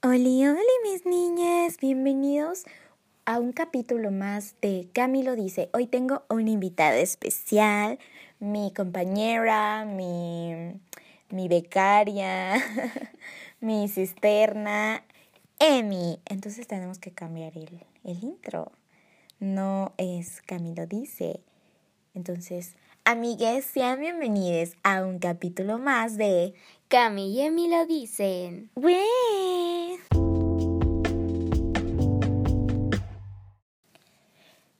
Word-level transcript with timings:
Hola, 0.00 0.52
hola 0.52 0.62
mis 0.84 1.04
niñas, 1.06 1.78
bienvenidos 1.80 2.66
a 3.24 3.40
un 3.40 3.50
capítulo 3.50 4.12
más 4.12 4.54
de 4.62 4.88
Camilo 4.92 5.34
dice. 5.34 5.70
Hoy 5.72 5.88
tengo 5.88 6.22
una 6.30 6.50
invitada 6.50 6.96
especial, 6.98 7.98
mi 8.38 8.72
compañera, 8.72 9.84
mi, 9.86 10.80
mi 11.30 11.48
becaria, 11.48 12.62
mi 13.60 13.88
cisterna, 13.88 15.02
Emi. 15.58 16.20
Entonces 16.26 16.68
tenemos 16.68 17.00
que 17.00 17.10
cambiar 17.10 17.58
el, 17.58 17.84
el 18.04 18.22
intro. 18.22 18.70
No 19.40 19.94
es 19.96 20.42
Camilo 20.42 20.86
dice. 20.86 21.40
Entonces, 22.14 22.76
amigues, 23.04 23.64
sean 23.64 23.98
bienvenidos 23.98 24.76
a 24.84 25.02
un 25.02 25.18
capítulo 25.18 25.78
más 25.78 26.16
de 26.16 26.54
Cami 26.88 27.34
y 27.34 27.42
Emi 27.42 27.68
lo 27.68 27.84
dicen. 27.84 28.70
¡Wey! 28.74 29.98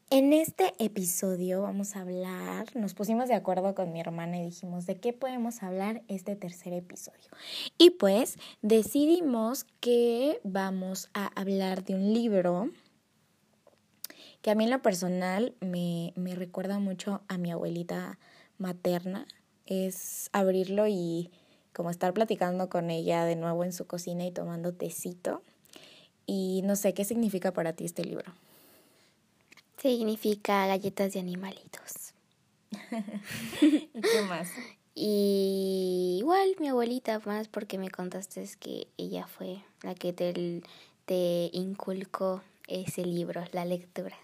En 0.08 0.32
este 0.32 0.72
episodio 0.78 1.60
vamos 1.60 1.96
a 1.96 2.00
hablar, 2.00 2.74
nos 2.74 2.94
pusimos 2.94 3.28
de 3.28 3.34
acuerdo 3.34 3.74
con 3.74 3.92
mi 3.92 4.00
hermana 4.00 4.38
y 4.38 4.44
dijimos 4.46 4.86
de 4.86 4.96
qué 4.96 5.12
podemos 5.12 5.62
hablar 5.62 6.02
este 6.08 6.34
tercer 6.34 6.72
episodio. 6.72 7.28
Y 7.76 7.90
pues 7.90 8.38
decidimos 8.62 9.66
que 9.80 10.40
vamos 10.44 11.10
a 11.12 11.26
hablar 11.38 11.84
de 11.84 11.94
un 11.94 12.14
libro 12.14 12.70
que 14.40 14.50
a 14.50 14.54
mí 14.54 14.64
en 14.64 14.70
lo 14.70 14.80
personal 14.80 15.54
me, 15.60 16.14
me 16.16 16.34
recuerda 16.34 16.78
mucho 16.78 17.20
a 17.28 17.36
mi 17.36 17.52
abuelita 17.52 18.18
materna. 18.56 19.26
Es 19.66 20.30
abrirlo 20.32 20.86
y 20.86 21.30
como 21.78 21.90
estar 21.90 22.12
platicando 22.12 22.68
con 22.68 22.90
ella 22.90 23.24
de 23.24 23.36
nuevo 23.36 23.62
en 23.62 23.72
su 23.72 23.86
cocina 23.86 24.26
y 24.26 24.32
tomando 24.32 24.74
tecito. 24.74 25.42
Y 26.26 26.62
no 26.64 26.74
sé, 26.74 26.92
¿qué 26.92 27.04
significa 27.04 27.52
para 27.52 27.72
ti 27.72 27.84
este 27.84 28.04
libro? 28.04 28.32
Significa 29.80 30.66
galletas 30.66 31.12
de 31.12 31.20
animalitos. 31.20 32.14
¿Y 33.62 34.00
qué 34.00 34.22
más? 34.28 34.48
Y 35.00 36.16
igual 36.18 36.56
mi 36.58 36.66
abuelita, 36.66 37.20
más 37.24 37.46
porque 37.46 37.78
me 37.78 37.88
contaste 37.88 38.44
que 38.58 38.88
ella 38.96 39.28
fue 39.28 39.62
la 39.84 39.94
que 39.94 40.12
te, 40.12 40.60
te 41.04 41.50
inculcó 41.52 42.42
ese 42.66 43.04
libro, 43.04 43.44
la 43.52 43.64
lectura. 43.64 44.16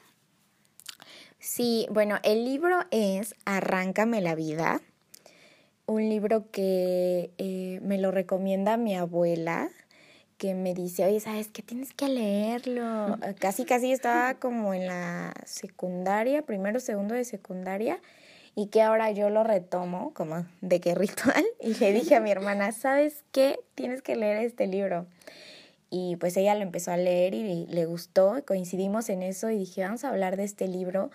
Sí, 1.38 1.86
bueno, 1.92 2.18
el 2.24 2.44
libro 2.44 2.80
es 2.90 3.36
Arráncame 3.44 4.20
la 4.20 4.34
vida, 4.34 4.82
un 5.86 6.08
libro 6.08 6.50
que 6.50 7.30
eh, 7.38 7.80
me 7.82 7.98
lo 7.98 8.10
recomienda 8.10 8.76
mi 8.76 8.96
abuela, 8.96 9.68
que 10.38 10.54
me 10.54 10.74
dice, 10.74 11.04
oye, 11.04 11.20
¿sabes 11.20 11.48
qué? 11.48 11.62
Tienes 11.62 11.94
que 11.94 12.08
leerlo. 12.08 13.18
Casi, 13.38 13.64
casi 13.64 13.92
estaba 13.92 14.34
como 14.34 14.74
en 14.74 14.86
la 14.86 15.34
secundaria, 15.44 16.42
primero, 16.42 16.80
segundo 16.80 17.14
de 17.14 17.24
secundaria, 17.24 18.00
y 18.56 18.66
que 18.66 18.82
ahora 18.82 19.10
yo 19.10 19.30
lo 19.30 19.44
retomo 19.44 20.12
como 20.14 20.46
de 20.60 20.80
qué 20.80 20.94
ritual, 20.94 21.44
y 21.60 21.74
le 21.74 21.92
dije 21.92 22.16
a 22.16 22.20
mi 22.20 22.30
hermana, 22.30 22.72
¿sabes 22.72 23.24
qué? 23.32 23.60
Tienes 23.74 24.02
que 24.02 24.16
leer 24.16 24.38
este 24.38 24.66
libro. 24.66 25.06
Y 25.90 26.16
pues 26.16 26.36
ella 26.36 26.56
lo 26.56 26.62
empezó 26.62 26.90
a 26.90 26.96
leer 26.96 27.34
y 27.34 27.66
le 27.66 27.86
gustó, 27.86 28.42
coincidimos 28.44 29.08
en 29.10 29.22
eso 29.22 29.50
y 29.50 29.58
dije, 29.58 29.82
vamos 29.82 30.02
a 30.02 30.08
hablar 30.08 30.36
de 30.36 30.42
este 30.42 30.66
libro, 30.66 31.10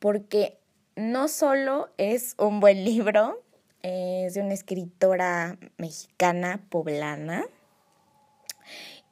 porque 0.00 0.58
no 0.96 1.28
solo 1.28 1.90
es 1.96 2.34
un 2.36 2.58
buen 2.58 2.84
libro, 2.84 3.40
es 3.82 4.34
de 4.34 4.40
una 4.40 4.54
escritora 4.54 5.58
mexicana 5.78 6.60
poblana. 6.68 7.44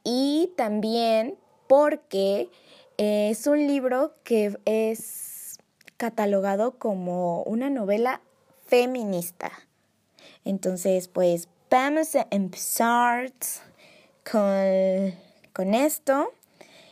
Y 0.03 0.53
también 0.55 1.37
porque 1.67 2.49
es 2.97 3.47
un 3.47 3.67
libro 3.67 4.13
que 4.23 4.57
es 4.65 5.57
catalogado 5.97 6.77
como 6.77 7.43
una 7.43 7.69
novela 7.69 8.21
feminista. 8.65 9.51
Entonces, 10.45 11.07
pues 11.07 11.49
vamos 11.69 12.15
a 12.15 12.27
empezar 12.31 13.31
con, 14.29 15.13
con 15.53 15.73
esto. 15.73 16.31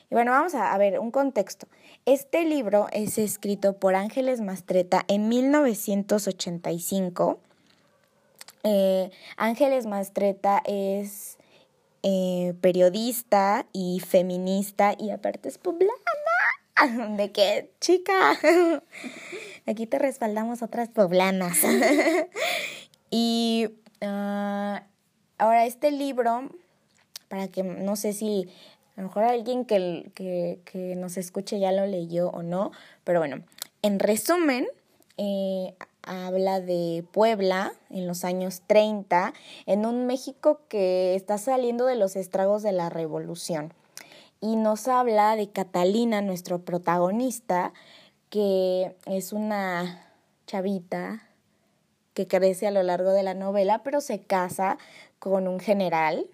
Y 0.10 0.16
bueno, 0.16 0.32
vamos 0.32 0.56
a, 0.56 0.74
a 0.74 0.78
ver 0.78 1.00
un 1.00 1.12
contexto. 1.12 1.68
Este 2.06 2.46
libro 2.46 2.88
es 2.92 3.18
escrito 3.18 3.78
por 3.78 3.96
Ángeles 3.96 4.42
Mastreta 4.42 5.04
en 5.08 5.28
1985 5.28 7.40
eh, 8.64 9.12
Ángeles 9.38 9.86
Mastreta 9.86 10.62
es 10.66 11.38
eh, 12.04 12.54
periodista 12.62 13.66
y 13.74 14.00
feminista 14.00 14.96
y 14.98 15.10
aparte 15.10 15.50
es 15.50 15.58
poblana. 15.58 15.94
¿De 17.18 17.32
qué, 17.32 17.72
chica? 17.82 18.38
Aquí 19.66 19.88
te 19.88 20.00
respaldamos 20.00 20.62
otras 20.62 20.90
poblanas. 20.90 21.58
y 23.10 23.70
uh, 24.02 24.80
ahora 25.38 25.66
este 25.66 25.92
libro, 25.92 26.50
para 27.28 27.48
que 27.48 27.64
no 27.64 27.96
sé 27.96 28.14
si 28.14 28.50
a 28.96 29.02
lo 29.02 29.08
mejor 29.08 29.24
alguien 29.24 29.66
que, 29.66 30.12
que, 30.16 30.60
que 30.66 30.96
nos 30.96 31.18
escuche 31.18 31.60
ya 31.60 31.72
lo 31.72 31.86
leyó 31.86 32.30
o 32.30 32.44
no, 32.44 32.72
pero 33.04 33.20
bueno, 33.20 33.44
en 33.82 34.00
resumen, 34.00 34.68
eh, 35.18 35.76
habla 36.08 36.60
de 36.62 37.06
Puebla 37.12 37.74
en 37.90 38.08
los 38.08 38.24
años 38.24 38.62
30, 38.68 39.34
en 39.66 39.86
un 39.86 40.08
México 40.08 40.62
que 40.70 41.16
está 41.16 41.38
saliendo 41.38 41.86
de 41.86 41.96
los 41.96 42.16
estragos 42.16 42.64
de 42.64 42.72
la 42.72 42.90
revolución. 42.90 43.74
Y 44.40 44.56
nos 44.56 44.88
habla 44.88 45.36
de 45.36 45.50
Catalina, 45.50 46.22
nuestro 46.22 46.60
protagonista, 46.60 47.74
que 48.30 48.96
es 49.06 49.34
una 49.34 50.06
chavita 50.46 51.24
que 52.14 52.28
crece 52.28 52.68
a 52.68 52.72
lo 52.72 52.84
largo 52.84 53.12
de 53.12 53.24
la 53.24 53.34
novela, 53.34 53.84
pero 53.84 54.02
se 54.02 54.22
casa 54.22 54.78
con 55.20 55.48
un 55.48 55.60
general 55.60 56.28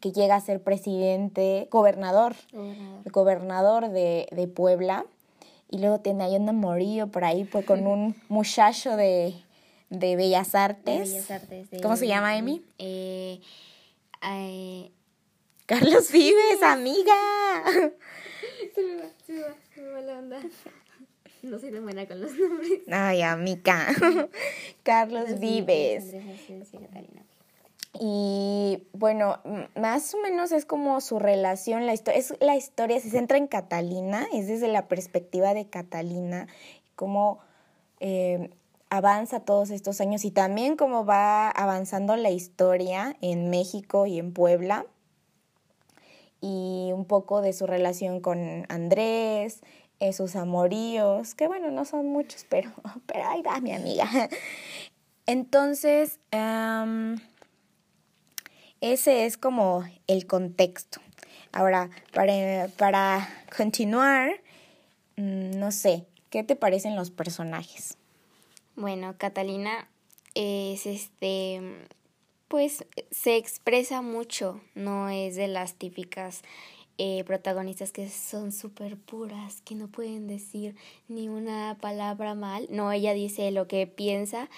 que 0.00 0.12
llega 0.12 0.36
a 0.36 0.40
ser 0.40 0.62
presidente, 0.62 1.68
gobernador, 1.70 2.34
gobernador, 2.52 3.12
gobernador 3.12 3.88
de, 3.90 4.28
de 4.30 4.48
Puebla 4.48 5.04
y 5.70 5.78
luego 5.78 6.00
tiene 6.00 6.24
ahí 6.24 6.36
un 6.36 6.48
amorío 6.48 7.08
por 7.08 7.24
ahí 7.24 7.44
pues, 7.44 7.64
con 7.64 7.86
un 7.86 8.14
muchacho 8.28 8.96
de, 8.96 9.34
de 9.90 10.16
Bellas 10.16 10.54
Artes. 10.54 11.08
De 11.08 11.14
Bellas 11.14 11.30
Artes 11.30 11.68
¿Cómo 11.82 11.96
se 11.96 12.06
llama, 12.06 12.36
Emi? 12.36 12.62
Eh, 12.78 13.40
eh, 14.22 14.90
Carlos 15.66 16.10
Vives, 16.12 16.62
amiga. 16.62 17.14
Se 18.74 18.82
me 18.82 18.96
va, 18.96 19.08
se 19.24 19.32
me 19.32 19.40
va, 19.42 19.54
se 19.74 19.80
me 19.80 19.88
va 19.90 20.00
la 20.00 20.18
onda. 20.18 20.40
No 21.42 21.58
soy 21.58 21.70
tan 21.72 21.82
buena 21.82 22.06
con 22.06 22.22
los 22.22 22.32
nombres. 22.32 22.80
Ay, 22.90 23.20
amiga. 23.20 23.88
Carlos 24.82 25.38
Vives. 25.38 26.14
Andrés. 26.14 27.33
Y 28.00 28.82
bueno, 28.92 29.38
más 29.76 30.14
o 30.14 30.18
menos 30.18 30.50
es 30.50 30.64
como 30.64 31.00
su 31.00 31.18
relación, 31.20 31.86
la 31.86 31.94
historia, 31.94 32.18
es 32.18 32.34
la 32.40 32.56
historia, 32.56 33.00
se 33.00 33.10
centra 33.10 33.38
en 33.38 33.46
Catalina, 33.46 34.26
es 34.32 34.48
desde 34.48 34.68
la 34.68 34.88
perspectiva 34.88 35.54
de 35.54 35.68
Catalina, 35.68 36.48
cómo 36.96 37.38
eh, 38.00 38.50
avanza 38.90 39.40
todos 39.40 39.70
estos 39.70 40.00
años 40.00 40.24
y 40.24 40.32
también 40.32 40.76
cómo 40.76 41.04
va 41.04 41.48
avanzando 41.50 42.16
la 42.16 42.30
historia 42.30 43.16
en 43.20 43.50
México 43.50 44.06
y 44.06 44.18
en 44.18 44.32
Puebla 44.32 44.86
y 46.40 46.90
un 46.92 47.04
poco 47.06 47.40
de 47.40 47.52
su 47.52 47.66
relación 47.66 48.20
con 48.20 48.66
Andrés, 48.68 49.62
eh, 50.00 50.12
sus 50.12 50.36
amoríos, 50.36 51.34
que 51.34 51.46
bueno, 51.46 51.70
no 51.70 51.84
son 51.84 52.06
muchos, 52.08 52.44
pero, 52.48 52.70
pero 53.06 53.28
ahí 53.28 53.40
va 53.42 53.60
mi 53.60 53.72
amiga. 53.72 54.08
Entonces, 55.26 56.18
ese 58.92 59.24
es 59.24 59.38
como 59.38 59.82
el 60.06 60.26
contexto. 60.26 61.00
Ahora, 61.52 61.88
para, 62.12 62.68
para 62.76 63.28
continuar, 63.56 64.40
no 65.16 65.72
sé, 65.72 66.04
¿qué 66.28 66.42
te 66.42 66.54
parecen 66.54 66.94
los 66.94 67.10
personajes? 67.10 67.96
Bueno, 68.76 69.14
Catalina 69.16 69.88
es 70.34 70.84
este, 70.84 71.62
pues 72.48 72.84
se 73.10 73.36
expresa 73.36 74.02
mucho, 74.02 74.60
no 74.74 75.08
es 75.08 75.36
de 75.36 75.48
las 75.48 75.74
típicas 75.74 76.42
eh, 76.96 77.24
protagonistas 77.24 77.90
que 77.90 78.08
son 78.08 78.52
súper 78.52 78.96
puras, 78.96 79.62
que 79.62 79.74
no 79.74 79.88
pueden 79.88 80.28
decir 80.28 80.76
ni 81.08 81.28
una 81.28 81.76
palabra 81.80 82.34
mal. 82.34 82.68
No, 82.70 82.92
ella 82.92 83.14
dice 83.14 83.50
lo 83.50 83.66
que 83.66 83.88
piensa 83.88 84.48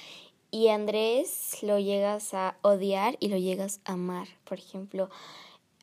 y 0.57 0.69
Andrés 0.69 1.63
lo 1.63 1.79
llegas 1.79 2.33
a 2.33 2.57
odiar 2.63 3.19
y 3.21 3.29
lo 3.29 3.37
llegas 3.37 3.81
a 3.85 3.93
amar. 3.93 4.27
Por 4.45 4.59
ejemplo, 4.59 5.11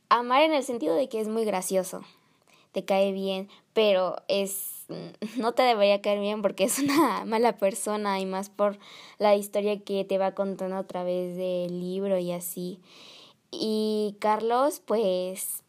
amar 0.09 0.41
en 0.41 0.51
el 0.51 0.63
sentido 0.63 0.95
de 0.95 1.09
que 1.09 1.21
es 1.21 1.27
muy 1.27 1.45
gracioso, 1.45 2.01
te 2.71 2.83
cae 2.83 3.11
bien, 3.11 3.49
pero 3.73 4.15
es 4.27 4.87
no 5.37 5.53
te 5.53 5.61
debería 5.61 6.01
caer 6.01 6.19
bien 6.19 6.41
porque 6.41 6.63
es 6.63 6.79
una 6.79 7.23
mala 7.25 7.57
persona 7.57 8.19
y 8.19 8.25
más 8.25 8.49
por 8.49 8.79
la 9.19 9.35
historia 9.35 9.79
que 9.79 10.03
te 10.05 10.17
va 10.17 10.33
contando 10.33 10.75
a 10.75 10.87
través 10.87 11.37
del 11.37 11.79
libro 11.79 12.17
y 12.17 12.31
así. 12.31 12.79
Y 13.51 14.15
Carlos, 14.19 14.81
pues... 14.83 15.61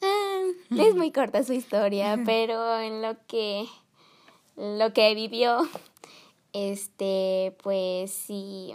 Eh, 0.00 0.52
es 0.70 0.94
muy 0.96 1.12
corta 1.12 1.44
su 1.44 1.52
historia, 1.52 2.20
pero 2.26 2.80
en 2.80 3.02
lo 3.02 3.16
que 3.28 3.68
lo 4.56 4.92
que 4.92 5.14
vivió, 5.14 5.66
este, 6.52 7.56
pues 7.62 8.10
sí, 8.10 8.74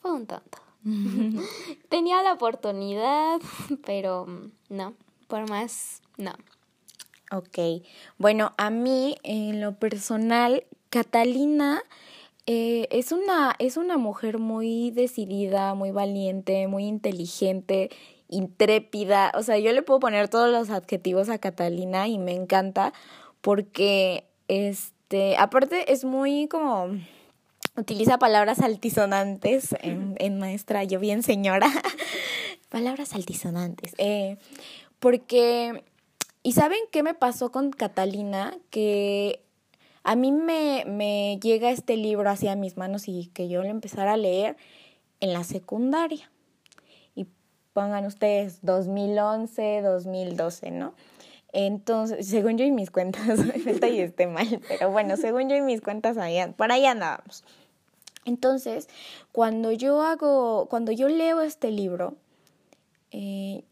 fue 0.00 0.12
un 0.12 0.26
tonto. 0.26 0.58
Tenía 1.88 2.22
la 2.22 2.34
oportunidad, 2.34 3.40
pero 3.84 4.26
no, 4.68 4.94
por 5.28 5.48
más, 5.48 6.02
no. 6.16 6.32
Ok, 7.32 7.82
bueno, 8.18 8.52
a 8.56 8.70
mí 8.70 9.16
en 9.24 9.60
lo 9.60 9.78
personal, 9.78 10.64
Catalina 10.90 11.82
eh, 12.46 12.86
es, 12.92 13.10
una, 13.10 13.56
es 13.58 13.76
una 13.76 13.98
mujer 13.98 14.38
muy 14.38 14.92
decidida, 14.92 15.74
muy 15.74 15.90
valiente, 15.90 16.68
muy 16.68 16.84
inteligente, 16.84 17.90
intrépida. 18.28 19.32
O 19.34 19.42
sea, 19.42 19.58
yo 19.58 19.72
le 19.72 19.82
puedo 19.82 19.98
poner 19.98 20.28
todos 20.28 20.50
los 20.50 20.70
adjetivos 20.70 21.28
a 21.28 21.38
Catalina 21.38 22.06
y 22.06 22.18
me 22.18 22.32
encanta 22.32 22.92
porque, 23.40 24.28
este, 25.06 25.36
aparte 25.36 25.92
es 25.92 26.04
muy 26.04 26.48
como 26.48 26.88
utiliza 27.76 28.18
palabras 28.18 28.58
altisonantes 28.58 29.72
en, 29.80 30.16
en 30.18 30.40
maestra, 30.40 30.82
yo 30.82 30.98
bien 30.98 31.22
señora, 31.22 31.68
palabras 32.70 33.14
altisonantes, 33.14 33.94
eh, 33.98 34.36
porque, 34.98 35.84
¿y 36.42 36.52
saben 36.54 36.80
qué 36.90 37.04
me 37.04 37.14
pasó 37.14 37.52
con 37.52 37.70
Catalina? 37.70 38.58
Que 38.70 39.44
a 40.02 40.16
mí 40.16 40.32
me, 40.32 40.82
me 40.88 41.38
llega 41.40 41.70
este 41.70 41.96
libro 41.96 42.28
hacia 42.28 42.56
mis 42.56 42.76
manos 42.76 43.06
y 43.06 43.30
que 43.32 43.48
yo 43.48 43.62
lo 43.62 43.68
empezara 43.68 44.14
a 44.14 44.16
leer 44.16 44.56
en 45.20 45.32
la 45.32 45.44
secundaria. 45.44 46.32
Y 47.14 47.28
pongan 47.72 48.06
ustedes 48.06 48.58
2011, 48.62 49.82
2012, 49.82 50.72
¿no? 50.72 50.94
Entonces, 51.58 52.26
según 52.28 52.58
yo 52.58 52.66
y 52.66 52.70
mis 52.70 52.90
cuentas, 52.90 53.40
y 53.90 54.00
esté 54.00 54.26
mal, 54.26 54.60
pero 54.68 54.90
bueno, 54.90 55.16
según 55.16 55.48
yo 55.48 55.56
y 55.56 55.62
mis 55.62 55.80
cuentas, 55.80 56.18
por 56.54 56.70
ahí 56.70 56.84
andábamos. 56.84 57.44
Entonces, 58.26 58.90
cuando 59.32 59.72
yo 59.72 60.02
hago, 60.02 60.66
cuando 60.68 60.92
yo 60.92 61.08
leo 61.08 61.40
este 61.40 61.70
libro, 61.70 62.14
eh, 63.10 63.64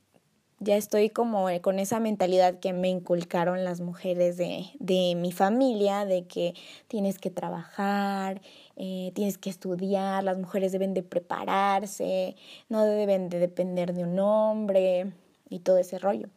ya 0.60 0.76
estoy 0.76 1.10
como 1.10 1.48
con 1.60 1.78
esa 1.78 2.00
mentalidad 2.00 2.58
que 2.58 2.72
me 2.72 2.88
inculcaron 2.88 3.64
las 3.64 3.82
mujeres 3.82 4.38
de, 4.38 4.64
de 4.78 5.14
mi 5.14 5.30
familia, 5.30 6.06
de 6.06 6.26
que 6.26 6.54
tienes 6.88 7.18
que 7.18 7.28
trabajar, 7.28 8.40
eh, 8.76 9.12
tienes 9.14 9.36
que 9.36 9.50
estudiar, 9.50 10.24
las 10.24 10.38
mujeres 10.38 10.72
deben 10.72 10.94
de 10.94 11.02
prepararse, 11.02 12.34
no 12.70 12.82
deben 12.86 13.28
de 13.28 13.40
depender 13.40 13.92
de 13.92 14.04
un 14.04 14.18
hombre 14.18 15.12
y 15.50 15.58
todo 15.58 15.76
ese 15.76 15.98
rollo. 15.98 16.28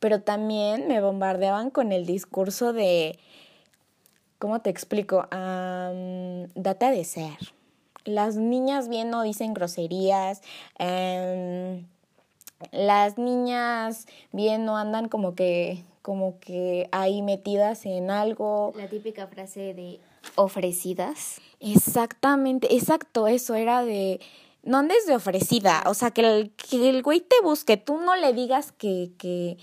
Pero 0.00 0.20
también 0.22 0.88
me 0.88 1.00
bombardeaban 1.00 1.70
con 1.70 1.92
el 1.92 2.06
discurso 2.06 2.72
de, 2.72 3.18
¿cómo 4.38 4.60
te 4.60 4.70
explico? 4.70 5.28
Um, 5.32 6.48
data 6.54 6.90
de 6.90 7.04
ser 7.04 7.54
las 8.04 8.36
niñas 8.36 8.88
bien 8.88 9.10
no 9.10 9.22
dicen 9.22 9.54
groserías, 9.54 10.42
em, 10.78 11.86
las 12.72 13.18
niñas 13.18 14.06
bien 14.32 14.64
no 14.64 14.76
andan 14.76 15.08
como 15.08 15.34
que, 15.34 15.84
como 16.02 16.38
que 16.38 16.88
ahí 16.92 17.22
metidas 17.22 17.86
en 17.86 18.10
algo. 18.10 18.72
La 18.76 18.88
típica 18.88 19.26
frase 19.26 19.74
de 19.74 20.00
ofrecidas. 20.36 21.40
Exactamente, 21.60 22.74
exacto, 22.74 23.26
eso 23.26 23.54
era 23.54 23.84
de 23.84 24.20
no 24.62 24.78
andes 24.78 25.06
de 25.06 25.14
ofrecida, 25.14 25.82
o 25.86 25.94
sea, 25.94 26.10
que 26.10 26.22
el, 26.22 26.50
que 26.52 26.88
el 26.88 27.02
güey 27.02 27.20
te 27.20 27.36
busque, 27.42 27.76
tú 27.76 27.98
no 27.98 28.16
le 28.16 28.32
digas 28.32 28.72
que, 28.72 29.10
que, 29.18 29.58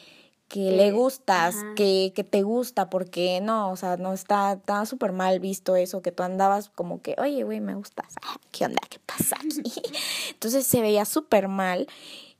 que 0.52 0.72
le 0.72 0.92
gustas, 0.92 1.56
que, 1.78 2.12
que 2.14 2.26
te 2.26 2.42
gusta, 2.42 2.90
porque 2.90 3.40
no, 3.42 3.72
o 3.72 3.78
sea, 3.78 3.96
no 3.96 4.12
está, 4.12 4.52
está 4.52 4.86
súper 4.86 5.14
mal 5.14 5.40
visto 5.40 5.78
eso, 5.78 6.02
que 6.02 6.12
tú 6.12 6.24
andabas 6.24 6.70
como 6.70 7.02
que, 7.02 7.16
oye, 7.20 7.46
güey, 7.46 7.62
me 7.62 7.74
gustas, 7.74 8.14
ah, 8.22 8.36
¿qué 8.52 8.66
onda? 8.66 8.82
¿Qué 8.90 9.00
pasa 9.00 9.38
aquí? 9.38 9.82
Entonces 10.32 10.68
se 10.68 10.82
veía 10.82 11.06
súper 11.06 11.48
mal. 11.48 11.88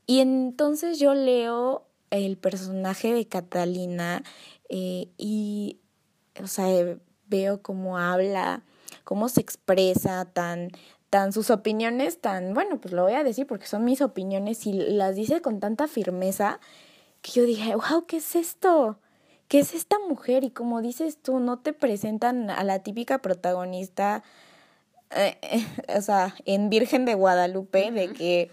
Y 0.04 0.20
entonces 0.20 0.98
yo 0.98 1.14
leo 1.14 1.86
el 2.10 2.36
personaje 2.36 3.14
de 3.14 3.26
Catalina 3.26 4.22
eh, 4.68 5.08
y, 5.16 5.78
o 6.42 6.48
sea, 6.48 6.66
veo 7.28 7.62
cómo 7.62 7.96
habla, 7.96 8.62
cómo 9.04 9.30
se 9.30 9.40
expresa 9.40 10.26
tan 10.26 10.70
tan 11.08 11.32
sus 11.32 11.50
opiniones 11.50 12.22
tan, 12.22 12.54
bueno, 12.54 12.80
pues 12.80 12.94
lo 12.94 13.02
voy 13.02 13.12
a 13.12 13.22
decir 13.22 13.46
porque 13.46 13.66
son 13.66 13.84
mis 13.84 14.00
opiniones 14.00 14.66
y 14.66 14.72
las 14.72 15.14
dice 15.14 15.42
con 15.42 15.60
tanta 15.60 15.86
firmeza 15.86 16.58
que 17.22 17.32
yo 17.32 17.44
dije, 17.44 17.74
wow, 17.74 18.04
¿qué 18.06 18.18
es 18.18 18.36
esto? 18.36 18.98
¿Qué 19.48 19.60
es 19.60 19.74
esta 19.74 19.98
mujer? 20.08 20.44
Y 20.44 20.50
como 20.50 20.82
dices 20.82 21.18
tú, 21.22 21.38
no 21.38 21.60
te 21.60 21.72
presentan 21.72 22.50
a 22.50 22.64
la 22.64 22.80
típica 22.80 23.18
protagonista, 23.18 24.22
eh, 25.10 25.38
o 25.96 26.00
sea, 26.00 26.34
en 26.44 26.68
Virgen 26.68 27.04
de 27.04 27.14
Guadalupe, 27.14 27.90
de 27.92 28.12
que 28.12 28.50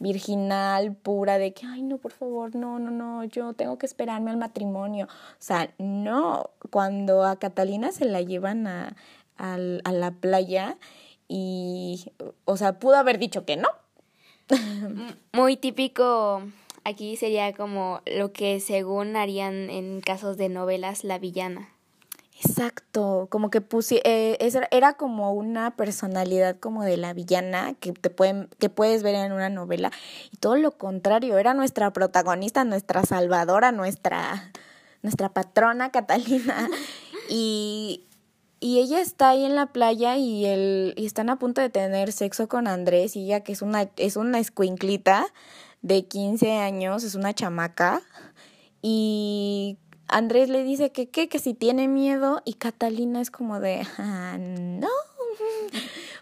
virginal, 0.00 0.94
pura, 0.94 1.38
de 1.38 1.52
que, 1.52 1.66
ay, 1.66 1.82
no, 1.82 1.98
por 1.98 2.12
favor, 2.12 2.54
no, 2.54 2.78
no, 2.78 2.90
no, 2.90 3.24
yo 3.24 3.52
tengo 3.52 3.78
que 3.78 3.86
esperarme 3.86 4.30
al 4.30 4.36
matrimonio. 4.36 5.06
O 5.06 5.36
sea, 5.40 5.72
no, 5.78 6.50
cuando 6.70 7.24
a 7.24 7.38
Catalina 7.38 7.90
se 7.90 8.04
la 8.04 8.20
llevan 8.22 8.66
a, 8.68 8.96
a, 9.36 9.54
a 9.54 9.92
la 9.92 10.10
playa 10.12 10.78
y, 11.26 12.12
o 12.44 12.56
sea, 12.56 12.78
pudo 12.78 12.96
haber 12.96 13.18
dicho 13.18 13.44
que 13.44 13.56
no. 13.56 13.68
Muy 15.32 15.56
típico 15.56 16.42
Aquí 16.84 17.16
sería 17.16 17.52
como 17.52 18.00
lo 18.06 18.32
que 18.32 18.60
según 18.60 19.16
harían 19.16 19.70
en 19.70 20.00
casos 20.00 20.36
de 20.36 20.48
novelas 20.48 21.04
la 21.04 21.18
villana. 21.18 21.68
Exacto, 22.40 23.26
como 23.30 23.50
que 23.50 23.60
puse, 23.60 24.00
eh, 24.04 24.38
era 24.70 24.92
como 24.92 25.32
una 25.32 25.74
personalidad 25.74 26.56
como 26.60 26.84
de 26.84 26.96
la 26.96 27.12
villana 27.12 27.74
que 27.80 27.92
te 27.92 28.10
pueden, 28.10 28.48
que 28.60 28.68
puedes 28.68 29.02
ver 29.02 29.16
en 29.16 29.32
una 29.32 29.48
novela 29.48 29.90
y 30.30 30.36
todo 30.36 30.54
lo 30.54 30.70
contrario, 30.70 31.36
era 31.38 31.52
nuestra 31.52 31.92
protagonista, 31.92 32.62
nuestra 32.62 33.02
salvadora, 33.02 33.72
nuestra, 33.72 34.52
nuestra 35.02 35.30
patrona 35.30 35.90
Catalina 35.92 36.70
y, 37.28 38.04
y 38.60 38.78
ella 38.78 39.00
está 39.00 39.30
ahí 39.30 39.44
en 39.44 39.56
la 39.56 39.66
playa 39.66 40.16
y 40.16 40.46
el, 40.46 40.94
y 40.96 41.06
están 41.06 41.30
a 41.30 41.40
punto 41.40 41.60
de 41.60 41.70
tener 41.70 42.12
sexo 42.12 42.46
con 42.46 42.68
Andrés 42.68 43.16
y 43.16 43.24
ella 43.24 43.40
que 43.40 43.50
es 43.50 43.62
una, 43.62 43.90
es 43.96 44.16
una 44.16 44.38
escuinclita, 44.38 45.26
de 45.82 46.06
15 46.06 46.52
años, 46.52 47.04
es 47.04 47.14
una 47.14 47.34
chamaca, 47.34 48.02
y 48.82 49.78
Andrés 50.08 50.48
le 50.48 50.64
dice 50.64 50.90
que 50.90 51.08
qué, 51.08 51.28
que 51.28 51.38
si 51.38 51.54
tiene 51.54 51.88
miedo, 51.88 52.42
y 52.44 52.54
Catalina 52.54 53.20
es 53.20 53.30
como 53.30 53.60
de, 53.60 53.86
ah, 53.98 54.36
no. 54.38 54.88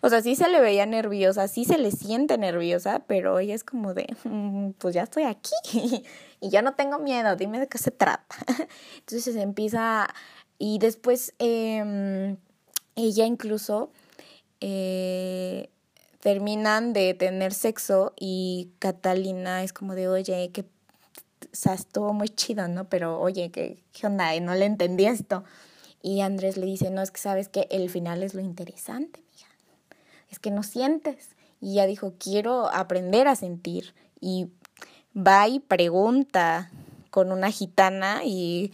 O 0.03 0.11
sea, 0.11 0.21
sí 0.21 0.37
se 0.37 0.49
le 0.49 0.61
veía 0.61 0.87
nerviosa, 0.87 1.49
sí 1.49 1.65
se 1.65 1.79
le 1.79 1.91
siente 1.91 2.37
nerviosa, 2.39 3.05
pero 3.07 3.39
ella 3.39 3.55
es 3.55 3.65
como 3.65 3.95
de, 3.95 4.07
mm, 4.25 4.73
pues 4.79 4.95
ya 4.95 5.03
estoy 5.03 5.25
aquí 5.25 5.51
y 6.41 6.51
ya 6.51 6.63
no 6.63 6.75
tengo 6.75 6.99
miedo, 6.99 7.35
dime 7.35 7.59
de 7.59 7.67
qué 7.67 7.79
se 7.79 7.91
trata. 7.91 8.37
Entonces 8.99 9.35
empieza, 9.37 10.07
y 10.59 10.79
después 10.79 11.35
eh, 11.39 12.37
ella 12.95 13.27
incluso 13.27 13.91
eh, 14.61 15.71
terminan 16.27 16.93
de 16.93 17.15
tener 17.15 17.55
sexo 17.55 18.13
y 18.19 18.73
Catalina 18.81 19.63
es 19.63 19.73
como 19.73 19.95
de, 19.95 20.09
oye, 20.09 20.51
que, 20.51 20.63
o 20.63 21.73
estuvo 21.73 22.13
muy 22.15 22.29
chido, 22.29 22.67
¿no? 22.67 22.89
Pero, 22.89 23.21
oye, 23.21 23.53
¿qué, 23.53 23.85
qué 23.93 24.09
onda? 24.09 24.41
No 24.41 24.57
le 24.57 24.65
entendí 24.65 25.07
esto. 25.07 25.45
Y 26.03 26.23
Andrés 26.23 26.57
le 26.57 26.67
dice, 26.67 26.91
no, 26.91 27.01
es 27.01 27.13
que 27.13 27.21
sabes 27.21 27.49
que 27.49 27.69
el 27.71 27.89
final 27.91 28.25
es 28.25 28.35
lo 28.35 28.41
interesante, 28.41 29.23
mija. 29.31 29.49
Es 30.29 30.41
que 30.41 30.51
no 30.51 30.65
sientes. 30.65 31.37
Y 31.61 31.75
ella 31.75 31.87
dijo, 31.87 32.15
quiero 32.19 32.75
aprender 32.75 33.29
a 33.29 33.37
sentir. 33.37 33.95
Y 34.21 34.49
va 35.17 35.47
y 35.47 35.61
pregunta 35.61 36.73
con 37.11 37.31
una 37.31 37.53
gitana 37.53 38.23
y 38.25 38.73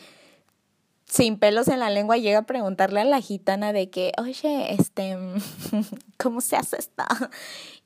sin 1.12 1.38
pelos 1.38 1.69
en 1.69 1.78
la 1.78 1.90
lengua 1.90 2.16
llega 2.16 2.38
a 2.38 2.47
preguntarle 2.47 3.02
a 3.02 3.04
la 3.04 3.21
gitana 3.21 3.75
de 3.75 3.90
que, 3.90 4.12
oye, 4.16 4.73
este, 4.73 5.19
¿cómo 6.19 6.40
se 6.40 6.57
hace 6.57 6.78
esto? 6.78 7.04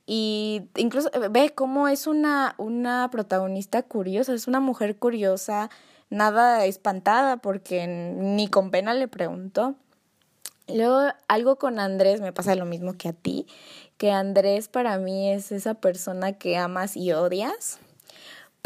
Y 0.07 0.69
incluso 0.77 1.11
eh, 1.13 1.27
ve 1.29 1.51
cómo 1.53 1.89
es 1.89 2.07
una, 2.07 2.55
una 2.57 3.11
protagonista 3.11 3.83
curiosa, 3.83 4.33
es 4.33 4.47
una 4.47 4.61
mujer 4.61 4.97
curiosa, 4.97 5.71
nada 6.09 6.65
espantada 6.67 7.39
porque 7.39 7.89
ni 7.89 8.47
con 8.47 8.71
pena 8.71 8.95
le 8.95 9.09
preguntó. 9.09 9.75
Luego 10.69 11.13
algo 11.27 11.57
con 11.57 11.81
Andrés 11.81 12.21
me 12.21 12.33
pasa 12.33 12.55
lo 12.55 12.65
mismo 12.65 12.93
que 12.93 13.09
a 13.09 13.13
ti, 13.13 13.49
que 13.97 14.13
Andrés 14.13 14.69
para 14.69 14.99
mí 14.99 15.33
es 15.33 15.51
esa 15.51 15.75
persona 15.75 16.35
que 16.35 16.57
amas 16.57 16.97
y 16.97 17.11
odias 17.11 17.81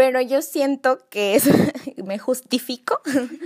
pero 0.01 0.23
yo 0.23 0.41
siento 0.41 0.99
que 1.11 1.35
es, 1.35 1.45
me 2.03 2.19
justifico 2.19 3.03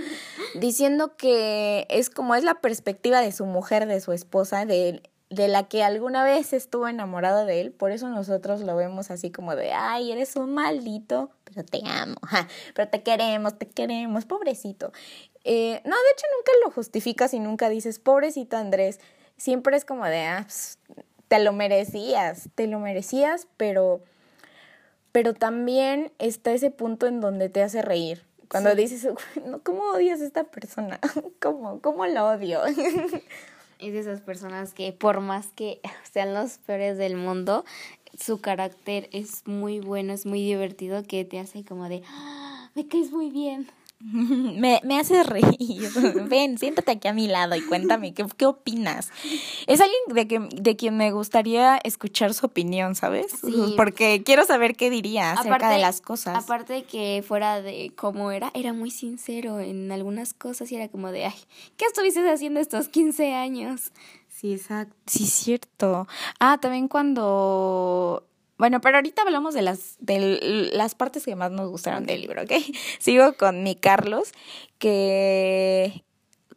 diciendo 0.55 1.17
que 1.17 1.85
es 1.89 2.09
como 2.09 2.33
es 2.33 2.45
la 2.45 2.61
perspectiva 2.61 3.19
de 3.19 3.33
su 3.33 3.45
mujer, 3.45 3.87
de 3.87 3.99
su 3.99 4.13
esposa, 4.13 4.65
de, 4.65 5.03
de 5.29 5.49
la 5.49 5.67
que 5.67 5.83
alguna 5.83 6.23
vez 6.23 6.53
estuvo 6.53 6.87
enamorado 6.87 7.43
de 7.43 7.59
él, 7.59 7.71
por 7.73 7.91
eso 7.91 8.07
nosotros 8.07 8.61
lo 8.61 8.73
vemos 8.77 9.11
así 9.11 9.31
como 9.31 9.53
de, 9.53 9.73
ay, 9.73 10.13
eres 10.13 10.37
un 10.37 10.53
maldito, 10.53 11.29
pero 11.43 11.65
te 11.65 11.81
amo, 11.85 12.15
pero 12.73 12.87
te 12.89 13.03
queremos, 13.03 13.59
te 13.59 13.67
queremos, 13.67 14.23
pobrecito. 14.23 14.93
Eh, 15.43 15.81
no, 15.83 15.91
de 15.91 16.11
hecho 16.13 16.25
nunca 16.37 16.51
lo 16.63 16.71
justificas 16.71 17.33
y 17.33 17.41
nunca 17.41 17.67
dices, 17.67 17.99
pobrecito 17.99 18.55
Andrés, 18.55 19.01
siempre 19.35 19.75
es 19.75 19.83
como 19.83 20.05
de, 20.05 20.21
ah, 20.21 20.43
pues, 20.43 20.79
te 21.27 21.39
lo 21.39 21.51
merecías, 21.51 22.47
te 22.55 22.67
lo 22.67 22.79
merecías, 22.79 23.45
pero, 23.57 24.03
pero 25.15 25.33
también 25.33 26.11
está 26.19 26.51
ese 26.51 26.71
punto 26.71 27.07
en 27.07 27.21
donde 27.21 27.47
te 27.47 27.63
hace 27.63 27.81
reír. 27.81 28.25
Cuando 28.49 28.75
dices, 28.75 29.07
¿cómo 29.63 29.83
odias 29.93 30.19
a 30.19 30.25
esta 30.25 30.43
persona? 30.43 30.99
¿Cómo, 31.41 31.79
cómo 31.79 32.05
lo 32.05 32.27
odio? 32.31 32.59
Es 33.79 33.93
de 33.93 33.99
esas 33.99 34.19
personas 34.19 34.73
que 34.73 34.91
por 34.91 35.21
más 35.21 35.47
que 35.55 35.79
sean 36.11 36.33
los 36.33 36.57
peores 36.57 36.97
del 36.97 37.15
mundo, 37.15 37.63
su 38.19 38.41
carácter 38.41 39.07
es 39.13 39.47
muy 39.47 39.79
bueno, 39.79 40.11
es 40.11 40.25
muy 40.25 40.43
divertido, 40.43 41.03
que 41.03 41.23
te 41.23 41.39
hace 41.39 41.63
como 41.63 41.87
de, 41.87 42.03
¡Ah, 42.09 42.69
me 42.75 42.85
caes 42.85 43.11
muy 43.13 43.29
bien. 43.29 43.69
Me, 44.01 44.81
me 44.83 44.99
hace 44.99 45.23
reír. 45.23 45.89
Ven, 46.29 46.57
siéntate 46.57 46.91
aquí 46.91 47.07
a 47.07 47.13
mi 47.13 47.27
lado 47.27 47.55
y 47.55 47.61
cuéntame, 47.61 48.13
¿qué, 48.13 48.25
qué 48.37 48.45
opinas? 48.45 49.11
Es 49.67 49.81
alguien 49.81 49.99
de, 50.09 50.27
que, 50.27 50.39
de 50.39 50.75
quien 50.75 50.97
me 50.97 51.11
gustaría 51.11 51.77
escuchar 51.77 52.33
su 52.33 52.45
opinión, 52.45 52.95
¿sabes? 52.95 53.27
Porque 53.75 54.21
quiero 54.23 54.45
saber 54.45 54.75
qué 54.75 54.89
diría 54.89 55.33
acerca 55.33 55.69
de 55.69 55.79
las 55.79 56.01
cosas. 56.01 56.43
Aparte 56.43 56.73
de 56.73 56.83
que 56.83 57.23
fuera 57.25 57.61
de 57.61 57.91
cómo 57.95 58.31
era, 58.31 58.51
era 58.53 58.73
muy 58.73 58.91
sincero 58.91 59.59
en 59.59 59.91
algunas 59.91 60.33
cosas 60.33 60.71
y 60.71 60.75
era 60.75 60.89
como 60.89 61.11
de, 61.11 61.25
ay, 61.25 61.35
¿qué 61.77 61.85
estuviste 61.85 62.27
haciendo 62.29 62.59
estos 62.59 62.89
15 62.89 63.33
años? 63.33 63.91
Sí, 64.29 64.53
exacto. 64.53 64.95
Sí, 65.07 65.25
cierto. 65.25 66.07
Ah, 66.39 66.57
también 66.59 66.89
cuando 66.89 68.25
bueno, 68.57 68.81
pero 68.81 68.97
ahorita 68.97 69.21
hablamos 69.23 69.53
de 69.53 69.61
las, 69.61 69.97
de 69.99 70.69
las 70.73 70.95
partes 70.95 71.25
que 71.25 71.35
más 71.35 71.51
nos 71.51 71.69
gustaron 71.69 72.05
del 72.05 72.21
libro, 72.21 72.43
¿ok? 72.43 72.51
Sigo 72.99 73.33
con 73.33 73.63
mi 73.63 73.75
Carlos, 73.75 74.31
que, 74.79 76.03